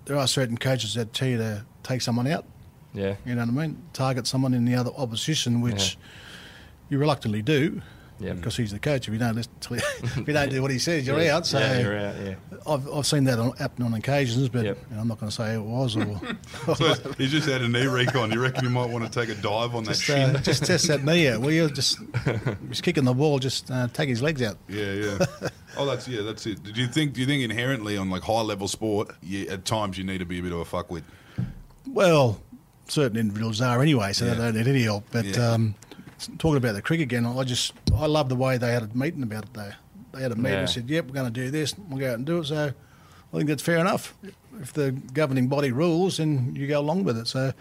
[0.05, 2.45] there are certain coaches that tell you to take someone out.
[2.93, 3.15] Yeah.
[3.25, 3.77] You know what I mean?
[3.93, 5.97] Target someone in the other opposition, which
[6.89, 7.81] you reluctantly do.
[8.19, 8.33] Yeah.
[8.33, 9.07] Because he's the coach.
[9.07, 11.45] If you don't listen to if you don't do what he says, you're Yeah, out.
[11.45, 12.15] So yeah, you're out.
[12.23, 12.35] Yeah.
[12.65, 14.77] I've, I've seen that on, happen on occasions, but Yep.
[14.89, 16.19] you know, I'm not going to say who it was or
[16.75, 18.31] So he's just had a knee recon.
[18.31, 20.35] You reckon you might want to take a dive on that just, shin?
[20.35, 21.41] uh, just test that knee out.
[21.41, 21.99] Will you just
[22.69, 24.57] he's kicking the ball, just uh, take his legs out.
[24.67, 25.17] Yeah, yeah.
[25.77, 26.63] Oh, that's yeah, that's it.
[26.63, 27.13] Did you think?
[27.13, 30.25] Do you think inherently on like high level sport, you, at times you need to
[30.25, 31.03] be a bit of a fuckwit?
[31.85, 32.41] Well,
[32.87, 34.33] certain individuals are anyway, so Yeah.
[34.33, 35.05] they don't need any help.
[35.11, 35.51] But Yeah.
[35.51, 35.75] um,
[36.37, 39.23] talking about the cricket again, I just I love the way they had a meeting
[39.23, 39.53] about it.
[39.53, 39.71] They
[40.13, 40.59] they had a meeting Yeah.
[40.61, 41.75] and said, "Yep, we're going to do this.
[41.77, 42.73] We'll go out and do it." So
[43.33, 44.13] I think that's fair enough.
[44.59, 47.27] If the governing body rules, then you go along with it.
[47.27, 47.53] So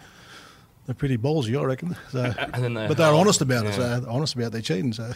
[0.85, 1.95] they're pretty ballsy, I reckon.
[2.11, 3.73] So, And then they but they're held- honest about it.
[3.75, 4.93] So they're honest about their cheating.
[4.93, 5.11] So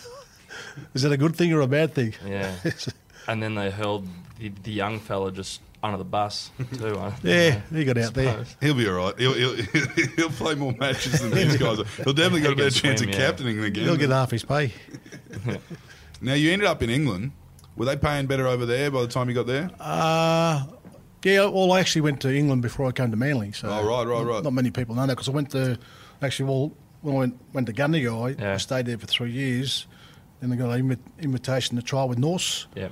[0.94, 2.14] is that a good thing or a bad thing?
[2.28, 2.54] Yeah.
[3.28, 6.98] and then they hurled the, the young fella just under the bus too.
[6.98, 8.46] I, Yeah, he got out there.
[8.60, 9.20] He'll be all right.
[9.20, 9.56] He'll he'll,
[10.15, 11.78] he'll play more matches than these guys.
[11.98, 13.28] He'll definitely got a better chance swim, of yeah.
[13.28, 13.86] captaining again.
[13.86, 14.74] He'll get half his pay.
[16.22, 17.32] Now you ended up in England.
[17.76, 19.72] Were they paying better over there by the time you got there?
[19.80, 20.65] Uh,
[21.24, 23.54] yeah, well, I actually went to England before I came to Manly.
[23.54, 24.44] So Oh, right, right, right.
[24.44, 25.80] Not many people know that because I went to
[26.22, 29.88] actually well when I went, went to Gundagai, I stayed there for three years.
[30.39, 32.67] Then I got an invitation to trial with Norths.
[32.76, 32.89] Yeah.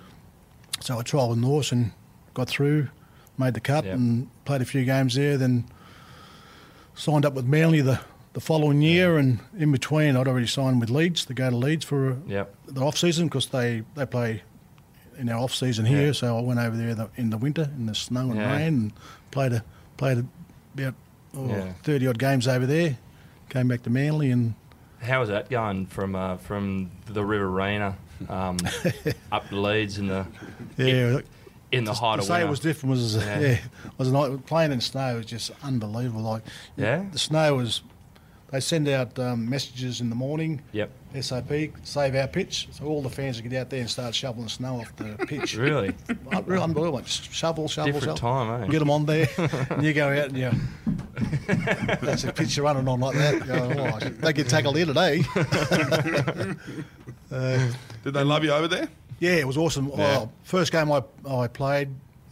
[0.81, 1.91] So I trialled with Norths and
[2.33, 2.89] got through,
[3.37, 3.93] made the cut Yep.
[3.95, 5.37] and played a few games there.
[5.37, 5.65] Then
[6.95, 7.99] signed up with Manly the,
[8.33, 11.85] the following year, and in between I'd already signed with Leeds to go to Leeds
[11.85, 12.55] for Yep.
[12.67, 14.43] the off season because they, they play
[15.17, 16.07] in our off season here.
[16.07, 16.11] Yeah.
[16.13, 18.55] So I went over there the, in the winter in the snow and Yeah.
[18.55, 18.93] rain and
[19.31, 19.63] played a
[19.97, 20.25] played a,
[20.75, 20.95] about
[21.35, 21.73] oh, Yeah.
[21.83, 22.97] thirty odd games over there.
[23.49, 24.53] Came back to Manly and
[25.01, 27.97] How was that going from uh, from the Riverina
[28.29, 28.57] um,
[29.31, 30.25] up to Leeds in the
[30.77, 31.19] yeah.
[31.71, 32.47] In the height to of say winter?
[32.47, 33.39] it was different was Yeah.
[33.39, 33.57] yeah,
[33.97, 36.21] was a night playing in snow was just unbelievable.
[36.21, 36.43] Like
[36.77, 37.03] Yeah?
[37.11, 37.81] the snow was
[38.51, 40.59] they send out um, messages in the morning.
[40.71, 40.89] Yep.
[41.21, 41.51] SAP,
[41.83, 42.67] save our pitch.
[42.71, 45.55] So all the fans will get out there and start shoveling snow off the pitch.
[45.55, 45.93] Really?
[46.31, 47.01] Un- Real unbelievable.
[47.01, 48.47] Just shovel, shovel, Different shovel.
[48.47, 48.67] time, eh?
[48.71, 49.27] Get them on there,
[49.69, 50.51] and you go out and you.
[52.01, 53.33] That's a pitch you're running on like that.
[53.35, 55.23] You go, oh, they get tackled here today.
[58.03, 58.87] Did they love you over there?
[59.19, 59.89] Yeah, it was awesome.
[59.95, 60.19] Yeah.
[60.21, 61.89] Oh, first game I, I played,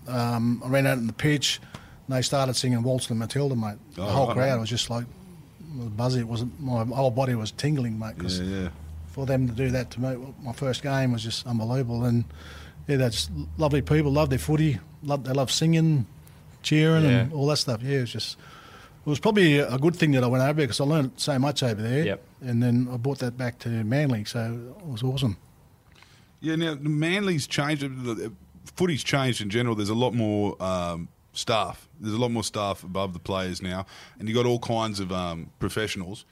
[0.07, 1.59] um, I ran out on the pitch,
[2.07, 3.77] and they started singing Waltzing Matilda, mate.
[3.95, 4.35] The Oh, whole right.
[4.35, 6.19] crowd was just like, it was buzzy.
[6.21, 8.17] It wasn't my whole body was tingling, mate.
[8.17, 8.61] 'cause yeah.
[8.61, 8.69] yeah.
[9.07, 12.05] for them to do that to me, my first game was just unbelievable.
[12.05, 12.23] And
[12.87, 14.11] yeah, they're just lovely people.
[14.11, 14.79] Love their footy.
[15.03, 16.05] Love they love singing,
[16.63, 17.81] cheering, and all that stuff.
[17.83, 18.37] Yeah, it was just.
[19.05, 21.39] It was probably a good thing that I went over there because I learned so
[21.39, 22.03] much over there.
[22.05, 22.23] Yep.
[22.41, 25.37] And then I brought that back to Manly, so it was awesome.
[26.39, 27.81] Yeah, now Manly's changed.
[27.81, 28.31] the-
[28.75, 29.75] Footy's changed in general.
[29.75, 31.87] There's a lot more um, staff.
[31.99, 33.85] There's a lot more staff above the players now,
[34.19, 36.25] and you got all kinds of um, professionals.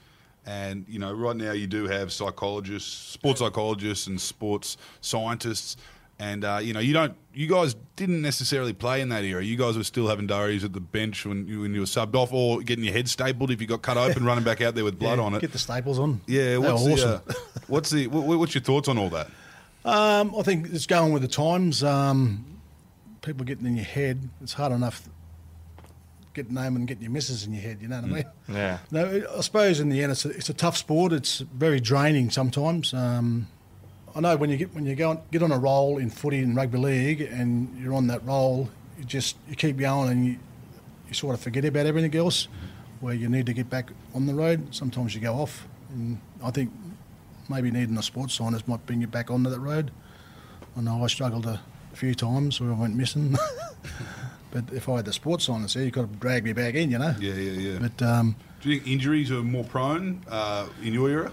[0.44, 5.76] And you know, right now you do have psychologists, sports psychologists, and sports scientists.
[6.18, 7.14] And uh, you know, you don't.
[7.34, 9.42] You guys didn't necessarily play in that era.
[9.42, 12.14] You guys were still having diaries at the bench when you, when you were subbed
[12.14, 14.84] off, or getting your head stapled if you got cut open, running back out there
[14.84, 15.40] with blood Yeah, on it.
[15.40, 16.20] Get the staples on.
[16.26, 17.32] yeah, what's were the uh,
[17.66, 19.28] what's the what, what's your thoughts on all that?
[19.86, 21.84] Um, I think it's going with the times.
[21.84, 22.44] Um,
[23.22, 24.28] people getting in your head.
[24.42, 25.08] It's hard enough
[26.34, 27.78] getting home and getting your misses in your head.
[27.80, 28.24] You know what I mean?
[28.48, 28.78] Yeah.
[28.90, 31.12] No, I suppose in the end, it's a, it's a tough sport.
[31.12, 32.92] It's very draining sometimes.
[32.92, 33.48] Um,
[34.14, 36.40] I know when you get when you go on, get on a roll in footy
[36.40, 38.68] and rugby league, and you're on that roll,
[38.98, 40.38] you just you keep going and you,
[41.08, 42.48] you sort of forget about everything else.
[43.00, 46.50] Where you need to get back on the road, sometimes you go off, and I
[46.50, 46.72] think
[47.48, 49.90] maybe needing a sports scientist might bring you back onto that road.
[50.76, 51.60] I know I struggled a,
[51.96, 53.36] few times where I went missing,
[54.50, 56.90] but if I had the sports scientist there, you could have dragged me back in,
[56.90, 57.14] you know.
[57.18, 57.78] Yeah, yeah, yeah.
[57.80, 61.32] But um, Do you think injuries are more prone uh, in your era?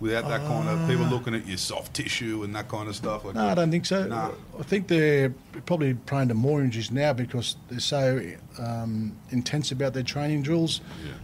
[0.00, 3.24] Without that kind of people looking at your soft tissue and that kind of stuff?
[3.24, 4.06] Like No, I don't think so.
[4.06, 4.32] Nah.
[4.58, 5.32] I think they're
[5.64, 8.20] probably prone to more injuries now because they're so
[8.58, 10.80] um, intense about their training drills,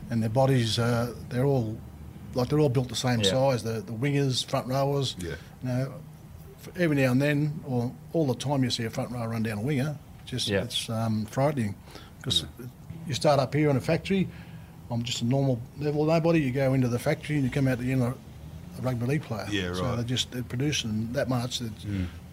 [0.09, 0.79] and their bodies.
[0.79, 1.77] Uh, they're all
[2.35, 3.31] like they're all built the same Yeah.
[3.31, 3.63] size.
[3.63, 5.17] The the wingers, front rowers.
[5.19, 5.31] Yeah.
[5.63, 5.93] You know,
[6.61, 9.43] f- every now and then, or all the time, you see a front rower run
[9.43, 9.97] down a winger.
[10.27, 10.63] Just Yeah.
[10.63, 11.75] it's um, frightening
[12.19, 12.45] because
[13.07, 14.29] you start up here in a factory.
[14.91, 16.41] I'm just a normal level nobody.
[16.41, 18.15] You go into the factory and you come out the end a
[18.79, 19.47] a rugby league player.
[19.51, 19.77] Yeah, right.
[19.77, 21.61] So they're just they're producing that much.
[21.61, 21.85] It's,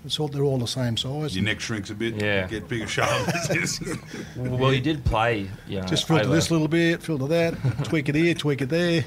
[0.05, 1.35] it's all they're all the same size.
[1.35, 2.47] your neck shrinks a bit, Yeah.
[2.47, 3.79] get bigger shoulders.
[4.37, 5.49] Well, you did play.
[5.67, 7.55] You know, just filter over- this a little bit, filter that,
[7.85, 9.03] tweak it here, tweak it there.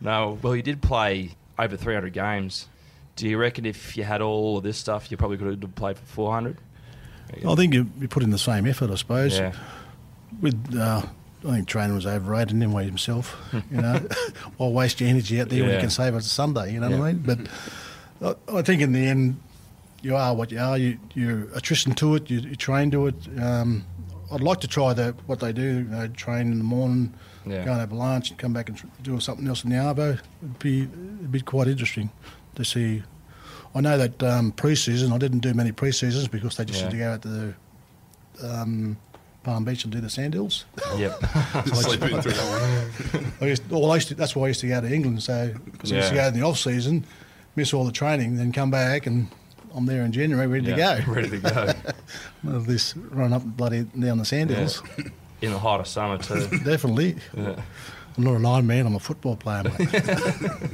[0.00, 2.68] No, well, you did play over 300 games.
[3.16, 5.98] Do you reckon if you had all of this stuff, you probably could have played
[5.98, 6.56] for 400?
[7.46, 9.38] I think you, you put in the same effort, I suppose.
[9.38, 9.52] Yeah.
[10.40, 11.02] With uh,
[11.46, 13.36] I think training was overrated anyway himself.
[13.52, 13.94] You know,
[14.56, 16.72] why waste your energy out there when you can save it Sunday?
[16.72, 17.48] You know what I mean?
[18.20, 19.40] But I, I think in the end,
[20.02, 20.76] you are what you are.
[20.76, 22.30] You, you're attrition to it.
[22.30, 23.14] You, you train to it.
[23.38, 23.84] Um,
[24.32, 25.62] I'd like to try the what they do.
[25.62, 27.14] You know, train in the morning,
[27.46, 27.64] Yeah.
[27.64, 30.18] go and have lunch, and come back and tr- do something else in the arvo.
[30.42, 32.10] It'd be it'd be quite interesting
[32.56, 33.02] to see.
[33.74, 36.84] I know that um, pre-season, I didn't do many pre-seasons because they just Yeah.
[36.86, 37.54] had to go out to the
[38.60, 38.96] um,
[39.44, 40.64] Palm Beach and do the sand hills.
[40.96, 41.12] Yep.
[41.66, 43.32] Sleep in through that one.
[43.40, 45.22] I used, well, I used to, that's why I used to go to England.
[45.22, 46.22] So because I used to Yeah.
[46.22, 47.04] go in the off season,
[47.56, 49.28] miss all the training, then come back and
[49.72, 51.12] I'm there in January ready Yeah, to go.
[51.12, 51.72] Ready to go.
[52.42, 54.68] Well, this run up bloody down the sand Yeah.
[55.40, 56.48] hills, In the height of summer, too.
[56.64, 57.16] definitely.
[57.36, 57.60] Yeah.
[58.16, 58.86] I'm not an Iron Man.
[58.86, 59.88] I'm a football player, mate.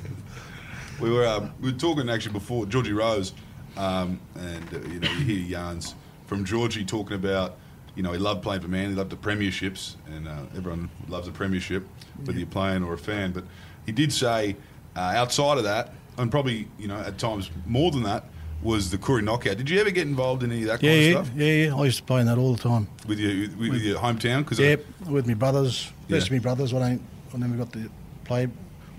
[1.01, 3.35] We were um, we were talking actually before Georgie Rose,
[3.77, 5.95] um, and uh, you know you hear yarns
[6.27, 7.57] from Georgie talking about
[7.95, 11.29] you know he loved playing for Man, he loved the premierships, and uh, everyone loves
[11.29, 11.87] a premiership,
[12.25, 13.33] whether you're playing or a fan.
[13.33, 13.45] But
[13.85, 14.57] he did say
[14.97, 18.25] uh, outside of that, and probably you know at times more than that,
[18.63, 19.57] was the Koori knockout.
[19.57, 21.53] Did you ever get involved in any of that yeah, kind yeah, of stuff yeah,
[21.67, 21.75] yeah.
[21.77, 22.89] I used to play in that all the time.
[23.07, 24.39] with your with, with your hometown?
[24.45, 25.91] Because Yep, with my brothers.
[26.09, 26.17] Yeah.
[26.19, 26.73] First, my brothers.
[26.75, 27.03] I don't.
[27.35, 27.91] I never got to
[28.25, 28.49] play.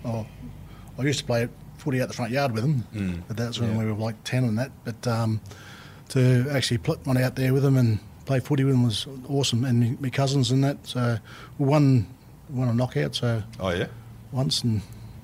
[0.05, 0.25] Oh,
[0.97, 3.21] I used to play footy out the front yard with them, Mm.
[3.27, 4.71] but that's when we were like ten and that.
[4.83, 5.41] But um,
[6.09, 9.65] to actually put one out there with them and play footy with them was awesome.
[9.65, 10.77] And me cousins and that.
[10.85, 11.17] So
[11.57, 12.07] we won
[12.49, 13.15] won a knockout.
[13.15, 13.87] So oh yeah,
[14.31, 14.81] once and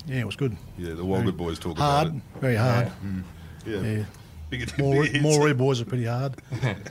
[0.07, 0.57] yeah, it was good.
[0.77, 2.41] yeah, the Walgett boys talk Hard, about it.
[2.41, 2.87] very hard.
[2.87, 2.93] it.
[3.65, 4.03] Yeah,
[4.51, 4.57] Yeah.
[4.65, 5.57] Bigger, More bigger more hits.
[5.57, 6.35] boys are pretty hard.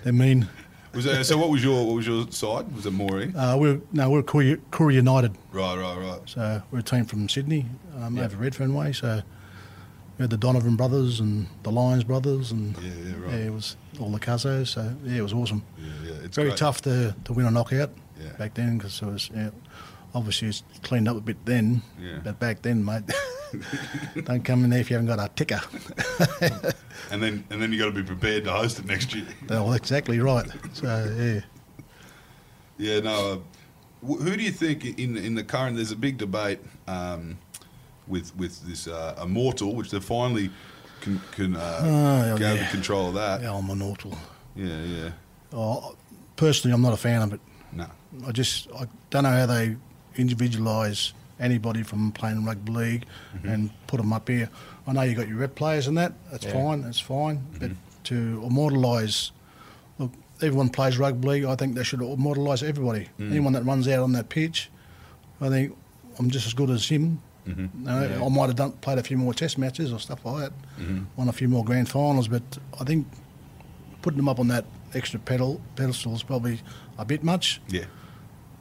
[0.02, 0.48] They're mean.
[0.94, 2.70] Was so what was your what was your side?
[2.74, 3.34] Was it Moree?
[3.34, 5.36] Uh, we're no, we're Koori United.
[5.50, 6.20] Right, right, right.
[6.26, 7.64] So we're a team from Sydney,
[7.98, 8.24] um, Yeah.
[8.24, 8.92] over Redfern way.
[8.92, 9.22] So
[10.18, 13.30] we had the Donovan brothers and the Lyons brothers, and Yeah, yeah, right.
[13.32, 14.68] yeah, it was all the Cuzos.
[14.68, 15.62] So yeah, it was awesome.
[15.78, 16.12] Yeah, yeah.
[16.24, 16.58] It's Very great.
[16.58, 17.90] tough to, to win a knockout.
[18.22, 18.32] Yeah.
[18.38, 19.48] back then because it was yeah,
[20.14, 21.80] obviously it's cleaned up a bit then.
[21.98, 22.18] Yeah.
[22.22, 23.02] But back then, mate,
[24.24, 25.60] don't come in there if you haven't got a ticker.
[27.10, 29.26] And then and then you got to be prepared to host it next year.
[29.48, 30.46] well, exactly right.
[30.72, 30.86] So
[31.18, 31.40] yeah.
[32.78, 33.32] Yeah, no.
[33.32, 35.76] Uh, who do you think in in the current?
[35.76, 37.38] There's a big debate um,
[38.08, 40.50] with with this uh, immortal, which they finally
[41.00, 41.80] can can uh,
[42.34, 42.70] Oh, gather yeah.
[42.70, 43.42] control of that.
[43.42, 44.16] Yeah, I'm awful.
[44.56, 45.10] Yeah, yeah.
[45.52, 45.94] Oh,
[46.36, 47.40] personally, I'm not a fan of it.
[47.72, 47.86] No.
[48.26, 49.76] I just I don't know how they
[50.16, 51.12] individualise
[51.42, 53.04] anybody from playing rugby league
[53.36, 53.48] mm-hmm.
[53.48, 54.48] and put them up here.
[54.86, 56.12] I know you got your rep players and that.
[56.30, 56.52] That's Yeah.
[56.52, 56.82] fine.
[56.82, 57.38] That's fine.
[57.38, 57.58] Mm-hmm.
[57.58, 57.70] But
[58.04, 59.32] to immortalise,
[59.98, 61.44] look, everyone plays rugby league.
[61.44, 63.08] I think they should immortalise everybody.
[63.18, 63.30] Mm.
[63.30, 64.70] Anyone that runs out on that pitch,
[65.40, 65.76] I think
[66.18, 67.20] I'm just as good as him.
[67.46, 67.88] Mm-hmm.
[67.88, 70.44] You know, I might have done, played a few more test matches or stuff like
[70.44, 70.52] that,
[71.16, 72.42] won a few more grand finals, but
[72.80, 73.06] I think
[74.00, 76.60] putting them up on that extra pedal pedestal is probably
[76.98, 77.60] a bit much.
[77.68, 77.84] Yeah.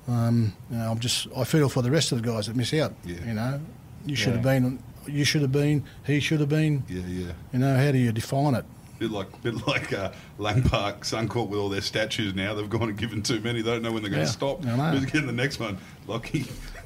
[0.07, 2.73] Um, you know, I'm just I feel for the rest of the guys that miss
[2.73, 2.93] out.
[3.05, 3.15] Yeah.
[3.25, 3.61] You know,
[4.05, 4.59] you should have Yeah.
[4.59, 6.83] been, you should have been, he should have been.
[6.89, 7.31] Yeah, yeah.
[7.53, 8.65] You know, how do you define it?
[8.99, 12.53] Bit like, bit like uh, Lang Park Suncorp with all their statues now.
[12.53, 13.61] They've gone and given too many.
[13.63, 14.63] They don't know when they're going Yeah, to stop.
[14.65, 14.91] I know.
[14.97, 15.77] Who's getting the next one?
[16.07, 16.45] Lucky.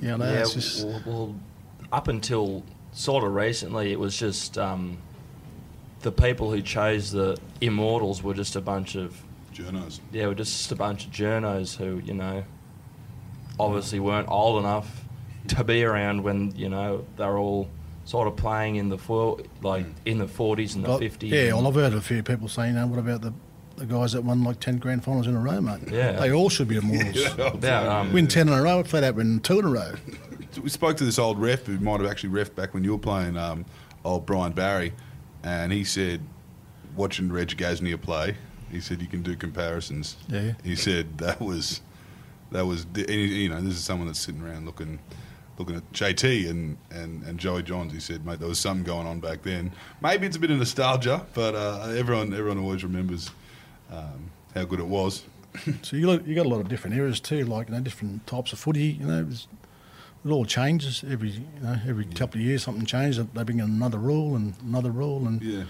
[0.00, 1.34] You know, yeah, it's just well, well,
[1.90, 4.98] up until sort of recently, it was just um,
[6.02, 9.18] the people who chose the immortals were just a bunch of
[9.54, 10.00] Journos.
[10.12, 12.44] yeah, were just a bunch of journos who you know
[13.58, 15.04] obviously weren't old enough
[15.48, 17.68] to be around when you know they're all
[18.04, 21.32] sort of playing in the four, like in the forties and the Well, fifties.
[21.32, 23.32] Yeah, well, I've heard a few people saying, "Now, what about the,
[23.76, 25.80] the guys that won like ten grand finals in a row, mate?
[25.90, 26.12] Yeah.
[26.12, 27.16] they all should be immortals.
[27.62, 29.94] yeah, um, Win ten in a row, flat out win two in a row.
[30.62, 32.98] we spoke to this old ref who might have actually ref back when you were
[32.98, 33.64] playing um,
[34.04, 34.92] old Brian Barry,
[35.42, 36.20] and he said,
[36.96, 38.36] watching Reg Gasnier play,
[38.70, 40.16] he said you can do comparisons.
[40.28, 40.52] Yeah.
[40.62, 41.80] He said that was
[42.50, 44.98] that was you know this is someone that's sitting around looking
[45.58, 47.92] looking at JT and, and, and Joey Johns.
[47.92, 49.72] He said, mate, there was something going on back then.
[50.00, 53.30] Maybe it's a bit of nostalgia, but uh, everyone everyone always remembers
[53.92, 55.24] um, how good it was.
[55.82, 58.26] So you got, you got a lot of different eras too, like you know, different
[58.26, 58.98] types of footy.
[59.00, 59.46] You know, it,
[60.28, 62.64] all changes every you know every couple of years.
[62.64, 63.24] Something changes.
[63.24, 65.64] They bring in another rule and another rule, and Yeah,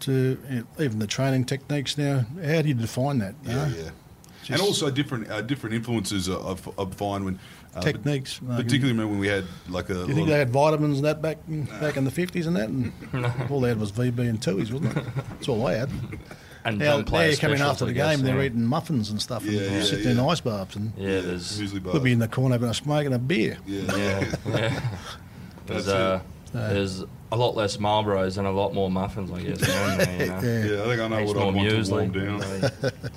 [0.00, 2.24] to even the training techniques now.
[2.44, 3.34] How do you define that?
[3.44, 3.74] you yeah, know?
[3.76, 4.52] yeah.
[4.54, 7.38] and also different uh, different influences I, I f- I find when
[7.74, 10.50] uh, Techniques, like- particularly remember when we had like a Do you think they had
[10.50, 12.68] vitamins and that back in, back in the fifties and that?
[12.68, 12.92] And
[13.50, 15.04] all they had was VB and Tooheys, wasn't it?
[15.30, 15.88] That's all they had.
[16.64, 18.46] and Now, John now plays you're coming after the guess, game, they're yeah.
[18.46, 20.26] eating muffins and stuff, and Yeah, yeah, sitting in yeah.
[20.26, 21.92] ice baths, and Yeah, there's muesli bars.
[21.94, 23.56] could be in the corner having a smoke and a beer.
[23.66, 24.80] yeah, yeah, yeah.
[25.66, 26.52] That's There's uh, it.
[26.52, 29.68] there's a lot less Marlboros and a lot more muffins, I guess.
[29.68, 30.40] aren't there, you know?
[30.40, 30.76] Yeah.
[30.76, 32.92] Yeah, I think I know Heaps what I more want to warm down.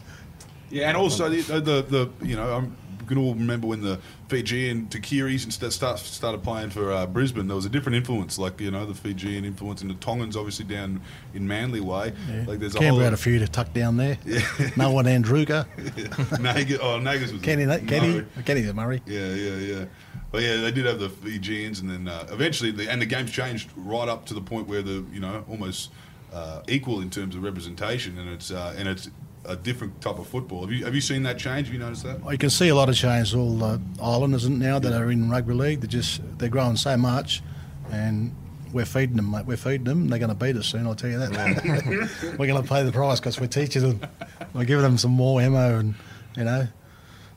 [0.70, 2.76] Yeah, and also the, the, the you know, I'm,
[3.14, 7.48] can all remember when the Fijian Tuqiris and st- start, started playing for uh, Brisbane.
[7.48, 10.66] There was a different influence, like you know, the Fijian influence and the Tongans, obviously
[10.66, 11.02] down
[11.34, 12.14] in Manly way.
[12.30, 12.46] Yeah.
[12.48, 14.18] Like there's a Canberra whole had a few to tuck down there.
[14.34, 14.42] Yeah.
[14.76, 17.78] Noa Nadruku, Nagas, oh, Nagas was Kenny, no.
[17.80, 19.02] Kenny, Kenny Murray.
[19.06, 19.86] Yeah, yeah, yeah.
[20.34, 23.30] But yeah, they did have the Fijians, and then uh, eventually, the, and the game's
[23.30, 25.92] changed right up to the point where the you know almost
[26.34, 29.12] uh, equal in terms of representation, and it's uh, and it's
[29.46, 30.62] a different type of football.
[30.62, 31.68] Have you have you seen that change?
[31.68, 32.20] Have you noticed that?
[32.22, 33.36] Well, You can see a lot of change.
[33.36, 37.44] All the islanders now that are in rugby league, they're just they're growing so much,
[37.92, 38.36] and
[38.72, 39.46] we're feeding them, mate.
[39.46, 40.08] We're feeding them.
[40.10, 40.88] They're going to beat us soon.
[40.88, 42.36] I'll tell you that.
[42.40, 44.10] we're going to pay the price because we're teaching them.
[44.56, 45.94] We're giving them some more ammo, and
[46.36, 46.68] you know,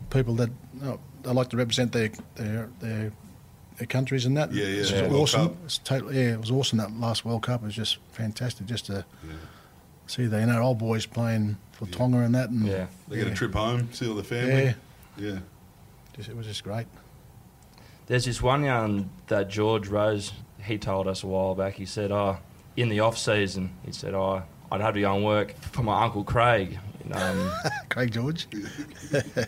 [0.08, 3.12] people that you know, they like to represent their their their,
[3.78, 4.52] their countries and that.
[4.52, 5.02] Yeah, yeah, It's yeah.
[5.02, 5.48] World awesome.
[5.48, 5.56] Cup.
[5.64, 6.32] It's totally yeah.
[6.34, 6.78] It was awesome.
[6.78, 8.66] That last World Cup It was just fantastic.
[8.66, 9.04] Just to
[10.06, 12.86] see the you know old boys playing for Tonga and that, and Yeah.
[13.08, 14.64] They get a trip home, see all the family.
[14.64, 14.74] Yeah.
[15.18, 15.38] Yeah.
[16.16, 16.86] Just, it was just great.
[18.06, 21.74] There's this one yarn that George Rose he told us a while back.
[21.74, 22.38] He said, "Oh,
[22.76, 26.02] in the off season, he said, oh, I'd have to go and work for my
[26.04, 26.78] uncle Craig."
[27.12, 27.50] Um,
[27.88, 28.46] Craig George.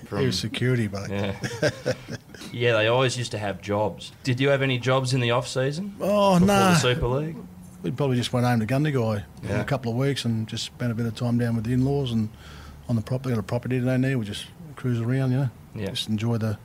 [0.07, 1.35] From- he was security, but yeah,
[2.53, 2.73] yeah.
[2.73, 4.13] They always used to have jobs.
[4.23, 7.37] Did you have any jobs in the off season oh no, the Super League?
[7.83, 10.91] we probably just went home to Gundagai for a couple of weeks and just spent
[10.91, 12.29] a bit of time down with the in-laws and
[12.89, 13.31] on the property.
[13.35, 14.19] Got a property down there.
[14.19, 14.47] We just
[14.77, 15.51] cruise around, you know.
[15.75, 15.87] Yeah.
[15.91, 16.59] Just enjoy the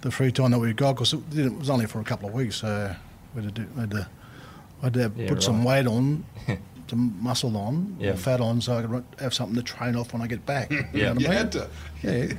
[0.00, 2.34] the free time that we got because it, it was only for a couple of
[2.34, 2.56] weeks.
[2.56, 2.94] So
[3.34, 4.08] we had to, do, we had to,
[4.80, 6.24] I had to Yeah, put some weight on.
[6.90, 8.10] Some muscle on, Yeah.
[8.10, 10.70] or fat on, so I could have something to train off when I get back.
[10.72, 11.04] You Yeah.
[11.04, 11.38] know what You I mean?
[11.38, 11.68] had to.
[12.02, 12.32] Yeah,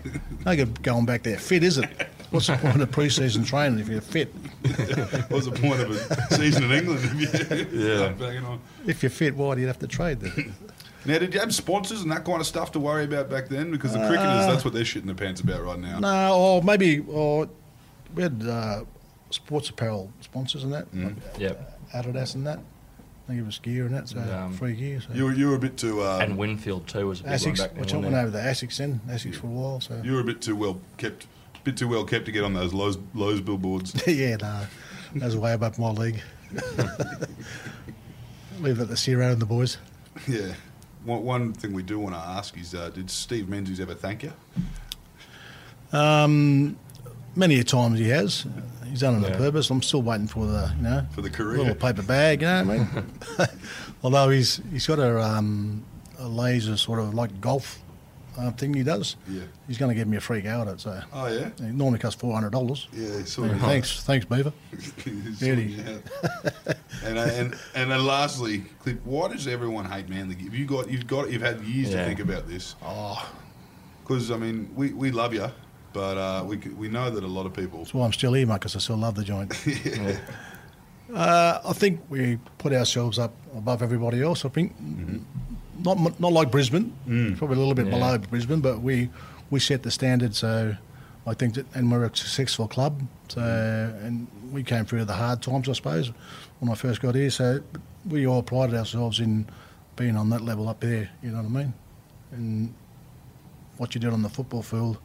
[0.46, 1.88] no good going back there fit, is it?
[2.32, 4.28] What's the point of pre-season training if you're fit?
[5.30, 7.00] What's the point of a season in England?
[7.02, 8.58] If you yeah.
[8.86, 10.54] If you're fit, why do you have to trade then?
[11.06, 13.72] Now, did you have sponsors and that kind of stuff to worry about back then?
[13.72, 16.00] Because the cricketers, that's what they're shitting their pants about right now.
[16.00, 17.48] No, or maybe or
[18.16, 18.84] we had uh,
[19.30, 21.80] sports apparel sponsors and that, like Yep.
[21.94, 22.60] Adidas and that.
[23.32, 25.00] They give us gear and that, so Um, free gear.
[25.02, 25.14] So.
[25.14, 27.40] You were, you were a bit too uh, And Winfield too was a big one
[27.40, 27.80] Asics, back then.
[27.82, 29.80] which I wasn't went over the Asics then, Asics for a while.
[29.80, 31.28] So you were a bit too well kept,
[31.64, 33.96] bit too well kept to get on those Lowe's, Lowe's billboards.
[34.08, 34.66] yeah, no,
[35.16, 36.22] that was way above my league.
[38.60, 39.78] Leave that to Ciro and the boys.
[40.28, 40.54] yeah.
[41.04, 44.22] One, one thing we do want to ask is, uh, did Steve Menzies ever thank
[44.24, 44.34] you?
[45.92, 46.78] Um,
[47.36, 48.46] many a times he has.
[48.92, 49.38] He's done it on Yeah.
[49.38, 49.70] purpose.
[49.72, 51.58] I'm still waiting for the you know For the career.
[51.58, 52.42] little paper bag.
[52.42, 52.78] You know what I
[53.40, 53.50] mean?
[54.04, 55.84] Although he's he's got a um,
[56.20, 57.80] a laser sort of like golf
[58.38, 59.16] uh, thing he does.
[59.30, 59.42] Yeah.
[59.68, 60.80] He's going to give me a free go at it.
[60.82, 62.88] So Oh yeah, it normally costs four hundred dollars.
[62.94, 63.24] yeah.
[63.26, 63.60] Sort of.
[63.62, 64.54] Thanks, thanks, Beaver.
[65.36, 66.76] Sorting out.
[67.06, 70.36] and, uh, and and then lastly, Cliff, why does everyone hate Manly?
[70.36, 72.76] Have you got you've got you've had years to think about this?
[72.84, 73.30] Oh,
[74.04, 75.48] Because I mean, we, we love you,
[75.94, 77.80] but uh, we we know that a lot of people.
[77.80, 79.54] that's why I'm still here, mate, because I still love the joint.
[81.14, 84.46] Uh, I think we put ourselves up above everybody else.
[84.46, 84.74] I think
[85.80, 86.94] not mu- not like Brisbane,
[87.38, 87.92] probably a little bit Yeah.
[87.92, 89.10] below Brisbane, but we
[89.50, 90.36] we set the standard.
[90.36, 90.74] So
[91.28, 93.02] I think that, and we're a successful club.
[93.28, 96.14] So and we came through the hard times, I suppose,
[96.60, 97.30] when I first got here.
[97.30, 97.60] So
[98.08, 99.48] we all prided ourselves in
[99.98, 101.10] being on that level up there.
[101.22, 101.74] You know what I mean?
[102.32, 102.74] And
[103.76, 104.98] what you did on the football field,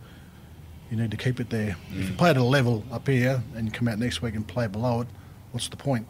[0.91, 1.77] you need to keep it there.
[1.91, 4.47] If you play at a level up here and you come out next week and
[4.47, 5.09] play below it,
[5.53, 6.07] what's the point?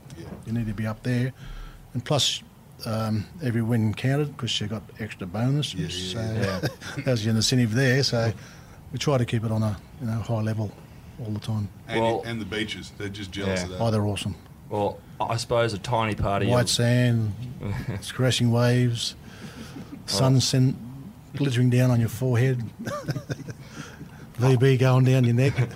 [0.46, 1.32] You need to be up there.
[1.94, 2.42] And plus,
[2.84, 5.72] um, every win counted because you got extra bonus.
[5.74, 6.68] Yeah, so yeah,
[7.04, 8.02] there's your incentive there.
[8.02, 8.32] So
[8.92, 10.70] we try to keep it on a you know high level
[11.24, 11.68] all the time.
[11.88, 13.64] And, Well- and the beaches, they're just jealous Yeah.
[13.66, 13.80] of that.
[13.80, 14.34] Oh, they're awesome.
[14.68, 17.32] Well, I suppose a tiny part of White your, sand,
[18.12, 19.14] crashing waves,
[20.06, 20.76] sun sen-
[21.36, 22.62] glittering down on your forehead,
[24.38, 25.54] VB going down your neck.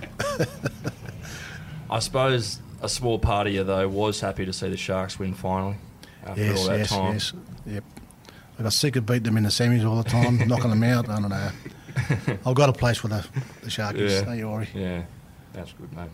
[1.91, 5.35] I suppose a small part of you though was happy to see the Sharks win
[5.35, 5.77] finally
[6.25, 7.13] after Yes, all that yes, time.
[7.15, 7.33] yes.
[7.67, 7.85] Yep.
[8.59, 11.09] I got sick of beating them in the semis all the time, knocking them out.
[11.09, 11.51] I don't know.
[12.47, 13.27] I've got a place for the,
[13.63, 14.23] the Sharkies, Yeah.
[14.25, 14.69] don't you worry.
[14.75, 15.03] Yeah,
[15.53, 16.11] that's good, mate.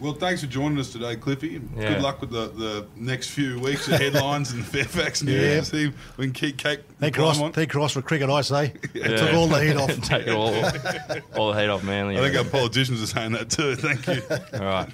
[0.00, 1.60] Well, thanks for joining us today, Cliffy.
[1.76, 1.94] Yeah.
[1.94, 5.42] Good luck with the, the next few weeks of headlines and Fairfax news.
[5.42, 5.60] Yeah.
[5.62, 7.52] See if we can keep Kate Thank climb Ross, on.
[7.52, 8.74] thank Ross for cricket, I say.
[8.94, 9.16] Yeah.
[9.16, 10.00] Took all the heat off.
[10.02, 10.54] Take it all,
[11.36, 12.16] all the heat off Manly.
[12.16, 13.74] I think our politicians are saying that too.
[13.74, 14.22] Thank you.
[14.30, 14.88] all right.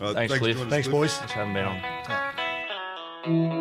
[0.00, 0.56] All right, Thanks, for Cliff.
[0.56, 1.00] joining us, Thanks, Cliff.
[1.00, 1.18] boys.
[1.18, 3.59] Just haven't been on.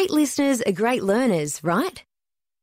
[0.00, 2.02] Great listeners are great learners, right?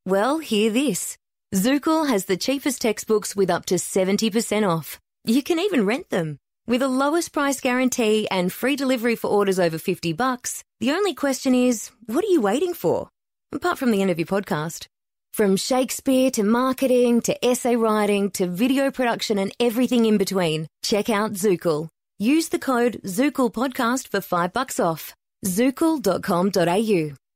[0.07, 1.17] Well, hear this.
[1.53, 4.99] Zookal has the cheapest textbooks with up to 70% off.
[5.23, 6.39] You can even rent them.
[6.65, 11.13] With a lowest price guarantee and free delivery for orders over 50 bucks, the only
[11.13, 13.07] question is, what are you waiting for?
[13.53, 14.87] Apart from the end of your podcast.
[15.31, 21.07] From Shakespeare to marketing to essay writing to video production and everything in between, check
[21.07, 21.87] out Zookal.
[22.17, 25.13] Use the code Zookal Podcast for 5 bucks off.
[25.45, 27.26] Zookal.com.au.